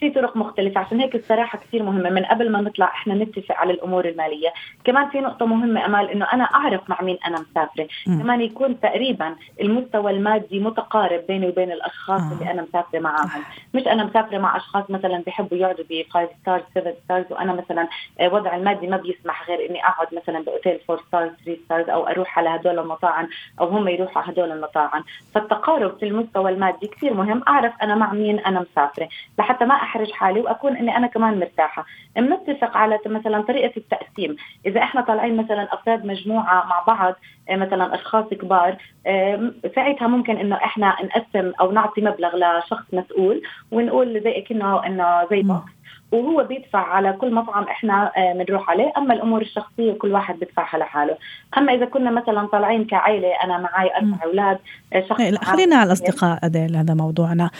في 0.00 0.10
طرق 0.10 0.36
مختلفة. 0.36 0.80
عشان 0.80 1.00
هيك 1.00 1.14
الصراحة 1.14 1.58
كثير 1.58 1.82
مهمة. 1.82 2.10
من 2.10 2.24
قبل 2.24 2.52
ما 2.52 2.60
نطلع 2.60 2.86
إحنا 2.86 3.14
نتفق 3.14 3.54
على 3.56 3.72
الأمور 3.72 4.08
المالية. 4.08 4.52
كمان 4.84 5.08
في 5.08 5.20
نقطة 5.20 5.46
مهمة 5.46 5.86
أمال 5.86 6.10
إنه 6.10 6.26
أنا 6.32 6.44
أعرف 6.44 6.80
مع 6.90 7.02
مين 7.02 7.18
أنا 7.26 7.36
مسافرة. 7.50 7.88
مم. 8.06 8.22
كمان 8.22 8.40
يكون 8.40 8.80
تقريبا 8.80 9.36
المستوى 9.60 10.12
المادي 10.12 10.60
متقارب 10.60 11.26
بيني 11.28 11.48
وبين 11.48 11.72
الأشخاص 11.72 12.20
آه. 12.20 12.32
اللي 12.32 12.50
أنا 12.50 12.62
مسافرة 12.62 12.98
معاهم. 12.98 13.42
مش 13.74 13.86
أنا 13.86 14.04
مسافرة 14.04 14.38
مع 14.38 14.56
أشخاص 14.56 14.90
مثلا 14.90 15.22
بيحبوا 15.26 15.58
يقعدوا 15.58 15.84
ب 15.90 16.02
5 16.10 16.28
stars 16.42 16.62
7 16.74 16.94
stars 17.04 17.24
وأنا 17.30 17.52
مثلا 17.52 17.88
آه، 18.20 18.28
وضع 18.28 18.56
المادي 18.56 18.86
ما 18.86 18.96
بيسمح 18.96 19.48
غير 19.48 19.70
إني 19.70 19.84
أقعد 19.86 20.06
مثلا 20.14 20.40
بأوتيل 20.44 20.78
4 20.90 21.04
stars 21.08 21.30
3 21.44 21.60
stars 21.64 21.88
أو 21.90 22.06
أروح 22.06 22.38
على 22.38 22.48
هدول 22.48 22.78
المطاعم 22.78 23.28
أو 23.60 23.66
هم 23.66 23.88
يروحوا 23.88 24.22
على 24.22 24.32
هدول 24.32 24.52
المطاعم. 24.52 25.04
فالتقارب 25.34 25.98
في 25.98 26.06
المستوى 26.06 26.50
المادي 26.50 26.86
كثير 26.86 27.14
مهم. 27.14 27.42
أعرف 27.48 27.72
أنا 27.82 27.94
مع 27.94 28.12
مين 28.12 28.38
أنا 28.38 28.60
مسافرة. 28.60 29.08
لحتى 29.38 29.64
ما 29.64 29.74
أحرج 29.86 30.12
حالي 30.12 30.40
وأكون 30.40 30.76
إني 30.76 30.96
أنا 30.96 31.06
كمان 31.06 31.38
مرتاحة. 31.38 31.86
بنتفق 32.16 32.76
على 32.76 32.98
مثلا 33.06 33.40
طريقة 33.40 33.72
التقسيم. 33.76 34.36
إذا 34.66 34.80
إحنا 34.82 35.00
طالعين 35.00 35.36
مثلا 35.36 35.68
أفراد 35.74 36.06
مجموعة 36.06 36.66
مع 36.66 36.84
بعض 36.86 37.14
آه، 37.50 37.56
مثلا 37.56 37.94
أشخاص 37.94 38.24
كبار 38.24 38.76
آه، 39.06 39.52
ساعتها 39.74 40.08
ممكن 40.08 40.36
إنه 40.36 40.56
إحنا 40.56 40.96
نقسم 41.04 41.52
أو 41.60 41.72
نعطي 41.72 42.00
مبلغ 42.00 42.36
لشخص 42.36 42.84
مسؤول 42.92 43.42
ونقول 43.70 44.20
زي 44.24 44.40
كأنه 44.48 44.86
إنه 44.86 45.26
زي. 45.30 45.42
بوكس 45.42 45.76
وهو 46.12 46.44
بيدفع 46.44 46.78
على 46.78 47.12
كل 47.12 47.34
مطعم 47.34 47.62
إحنا 47.64 48.12
آه، 48.16 48.32
بنروح 48.32 48.70
عليه. 48.70 48.92
أما 48.96 49.14
الأمور 49.14 49.42
الشخصية 49.42 49.92
كل 49.92 50.12
واحد 50.12 50.38
بيدفعها 50.38 50.78
لحاله. 50.78 51.16
أما 51.58 51.74
إذا 51.74 51.84
كنا 51.84 52.10
مثلا 52.10 52.46
طالعين 52.46 52.84
كعائله 52.84 53.28
أنا 53.44 53.58
معي. 53.58 53.90
أربع 53.96 54.16
أولاد 54.24 54.58
شخص 55.08 55.20
إيه، 55.20 55.36
خلينا 55.38 55.76
على 55.76 55.86
الأصدقاء 55.86 56.38
أديل 56.44 56.76
هذا 56.76 56.94
موضوعنا. 56.94 57.50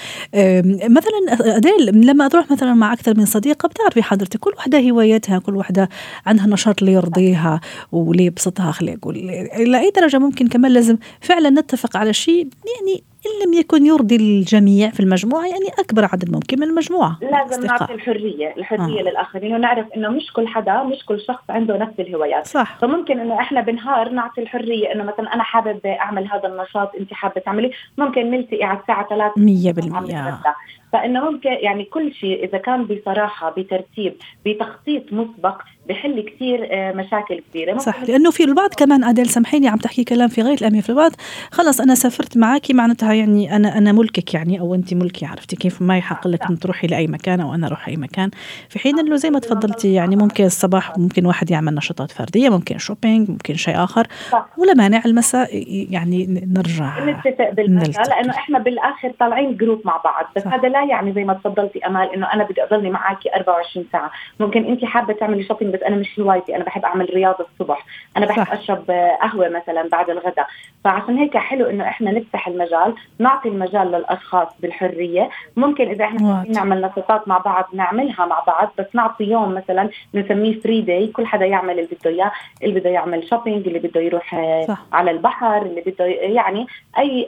مثلا 0.88 1.18
أديل 1.56 2.00
لما 2.16 2.28
تروح 2.28 2.50
مثلا 2.50 2.74
مع 2.74 2.92
أكثر 2.92 3.16
من 3.18 3.24
صديقة 3.24 3.68
بتعرفي 3.68 4.02
حضرتك 4.02 4.40
كل 4.40 4.52
وحده 4.56 4.90
هوايتها 4.90 5.38
كل 5.38 5.56
وحده 5.56 5.88
عندها 6.26 6.46
نشاط 6.46 6.82
اللي 6.82 6.92
يرضيها 6.92 7.60
واللي 7.92 8.24
يبسطها 8.24 8.72
خلينا 8.72 8.96
نقول 8.96 9.16
إلى 9.16 9.80
أي 9.80 9.90
درجة 9.96 10.18
ممكن 10.18 10.48
كمان 10.48 10.72
لازم 10.72 10.96
فعلا 11.20 11.50
نتفق 11.50 11.96
على 11.96 12.12
شيء 12.12 12.48
يعني 12.66 13.04
إن 13.26 13.46
لم 13.46 13.54
يكن 13.54 13.86
يرضي 13.86 14.16
الجميع 14.16 14.90
في 14.90 15.00
المجموعة 15.00 15.46
يعني 15.46 15.68
أكبر 15.78 16.04
عدد 16.04 16.30
ممكن 16.30 16.60
من 16.60 16.66
المجموعة 16.66 17.18
لازم 17.22 17.40
أصدقاء. 17.40 17.80
نعطي 17.80 17.94
الحرية 17.94 18.54
الحرية 18.56 19.00
آه. 19.00 19.02
للآخرين 19.02 19.54
ونعرف 19.54 19.86
إنه 19.96 20.08
مش 20.08 20.32
كل 20.32 20.48
حدا 20.48 20.82
مش 20.82 21.04
كل 21.06 21.20
شخص 21.20 21.44
عنده 21.50 21.76
نفس 21.76 22.00
الهوايات 22.00 22.46
صح 22.46 22.78
فممكن 22.80 23.20
إنه 23.20 23.40
إحنا 23.40 23.60
بنهار 23.60 24.08
نعطي 24.08 24.42
الحرية 24.42 24.92
إنه 24.92 25.04
مثلا 25.04 25.34
أنا 25.34 25.42
حابب 25.42 25.86
أعمل 25.86 26.28
هذا 26.32 26.48
النشاط 26.48 26.92
أنت 27.00 27.14
حابة 27.14 27.40
تعملي 27.40 27.70
ممكن 27.98 28.30
نلتقي 28.30 28.64
على 28.64 28.78
الساعة 28.78 29.08
3 29.08 29.32
مية 29.36 29.72
بالمية 29.72 30.40
فإنه 30.92 31.30
ممكن 31.30 31.50
يعني 31.50 31.84
كل 31.84 32.14
شيء 32.14 32.44
إذا 32.44 32.58
كان 32.58 32.84
بصراحة 32.84 33.50
بترتيب 33.50 34.14
بتخطيط 34.46 35.12
مسبق 35.12 35.62
بحل 35.88 36.20
كثير 36.20 36.68
آه، 36.70 36.92
مشاكل 36.92 37.42
كبيره 37.50 37.78
صح 37.78 38.02
لأنه 38.02 38.30
في 38.30 38.44
البعض 38.44 38.70
كمان 38.74 39.04
أديل 39.04 39.26
سامحيني 39.26 39.68
عم 39.68 39.76
تحكي 39.76 40.04
كلام 40.04 40.28
في 40.28 40.42
غاية 40.42 40.54
الأهمية. 40.54 40.80
في 40.80 40.90
البعض 40.90 41.12
خلص 41.50 41.80
أنا 41.80 41.94
سافرت 41.94 42.36
معك 42.36 42.70
معناتها 42.70 43.12
يعني 43.12 43.56
أنا 43.56 43.78
أنا 43.78 43.92
ملكك 43.92 44.34
يعني 44.34 44.60
أو 44.60 44.74
انت 44.74 44.94
ملكي 44.94 45.26
عرفتي 45.26 45.56
كيف؟ 45.56 45.82
ما 45.82 45.98
يحق 45.98 46.28
لك 46.28 46.42
ان 46.50 46.58
تروحي 46.58 46.86
لأي 46.86 47.06
مكان 47.06 47.40
أو 47.40 47.54
أنا 47.54 47.66
أروح 47.66 47.88
أي 47.88 47.96
مكان. 47.96 48.30
في 48.68 48.78
حين 48.78 48.98
إنه 48.98 49.16
زي 49.16 49.30
ما 49.30 49.38
تفضلتي 49.38 49.94
يعني 49.94 50.16
ممكن 50.16 50.44
الصباح 50.44 50.98
ممكن 50.98 51.26
واحد 51.26 51.50
يعمل 51.50 51.74
نشاطات 51.74 52.10
فردية 52.10 52.48
ممكن 52.48 52.78
shopping 52.78 53.30
ممكن 53.30 53.54
شيء 53.54 53.84
آخر 53.84 54.06
صح. 54.30 54.48
ولا 54.58 54.74
مانع 54.74 55.02
المساء 55.06 55.48
يعني 55.90 56.46
نرجع 56.56 57.04
نتفق 57.04 57.50
بالمساء. 57.50 58.08
لأنه 58.08 58.30
إحنا 58.30 58.58
بالآخر 58.58 59.12
طالعين 59.20 59.56
group 59.56 59.82
مع 59.84 59.96
بعض. 60.04 60.24
بس 60.36 60.42
صح. 60.42 60.54
هذا 60.54 60.68
لا 60.68 60.84
يعني 60.84 61.12
زي 61.12 61.24
ما 61.24 61.34
تفضلتي 61.34 61.86
أمال 61.86 62.14
إنه 62.14 62.32
أنا 62.32 62.44
بدي 62.44 62.62
اضلني 62.62 62.90
معك 62.90 63.26
24 63.36 63.86
ساعة. 63.92 64.10
ممكن 64.40 64.64
انت 64.64 64.84
حابة 64.84 65.14
تعملي 65.14 65.44
shopping 65.44 65.75
بس 65.76 65.82
أنا 65.82 65.96
مش 65.96 66.20
هوايتي 66.20 66.56
أنا 66.56 66.64
بحب 66.64 66.84
أعمل 66.84 67.10
رياضة 67.14 67.46
الصبح 67.52 67.86
أنا 68.16 68.26
بحب 68.26 68.44
صح. 68.44 68.52
أشرب 68.52 68.90
قهوة 69.22 69.48
مثلا 69.48 69.88
بعد 69.88 70.10
الغداء 70.10 70.46
فعشان 70.84 71.16
هيك 71.18 71.36
حلو 71.36 71.66
إنه 71.70 71.84
إحنا 71.84 72.10
نفتح 72.10 72.48
المجال 72.48 72.94
نعطي 73.18 73.48
المجال 73.48 73.86
للأشخاص 73.86 74.48
بالحرية 74.60 75.30
ممكن 75.56 75.88
إذا 75.88 76.04
إحنا 76.04 76.44
نعمل 76.48 76.80
نشاطات 76.80 77.28
مع 77.28 77.38
بعض 77.38 77.68
نعملها 77.72 78.26
مع 78.26 78.40
بعض 78.46 78.72
بس 78.78 78.86
نعطي 78.94 79.24
يوم 79.24 79.54
مثلا 79.54 79.88
بنسميه 80.14 80.60
free 80.60 80.80
day 80.82 81.06
كل 81.06 81.26
حدا 81.26 81.46
يعمل 81.46 81.70
اللي 81.70 81.88
بده 82.00 82.10
إياه 82.10 82.32
اللي 82.62 82.80
بده 82.80 82.90
يعمل 82.90 83.28
shopping 83.30 83.66
اللي 83.66 83.78
بده 83.78 84.00
يروح 84.00 84.34
آه، 84.34 84.64
صح. 84.68 84.86
على 84.92 85.10
البحر 85.10 85.62
اللي 85.62 85.82
بده 85.86 86.04
يعني 86.06 86.66
أي. 86.98 87.26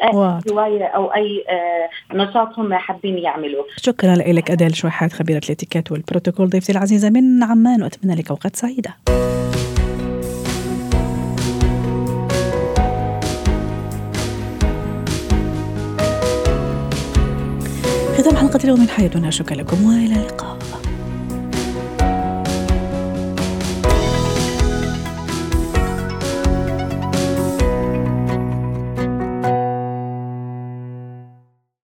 هواية 0.51 0.85
أو 0.85 1.15
أي 1.15 1.45
آه، 1.49 2.15
نشاط 2.15 2.59
هم 2.59 2.75
حابين 2.75 3.19
يعملوه 3.19 3.65
شكرا 3.77 4.15
لك 4.15 4.51
أديل 4.51 4.77
شويحات 4.77 5.13
خبيرة 5.13 5.41
الإتيكيت 5.45 5.93
والبروتوكول 5.93 6.49
ضيفتي 6.49 6.73
العزيزة 6.73 7.11
من 7.11 7.43
عمان 7.43 7.83
وأتمنى 7.83 8.15
لك 8.15 8.31
اوقات 8.39 8.57
سعيدة. 8.57 8.95
ختام 18.19 18.37
حلقة 18.37 18.61
اليوم 18.65 18.81
من 18.81 18.89
حياتنا. 18.89 19.31
شكرا 19.31 19.57
لكم 19.57 19.85
وإلى 19.85 20.15
اللقاء. 20.15 20.59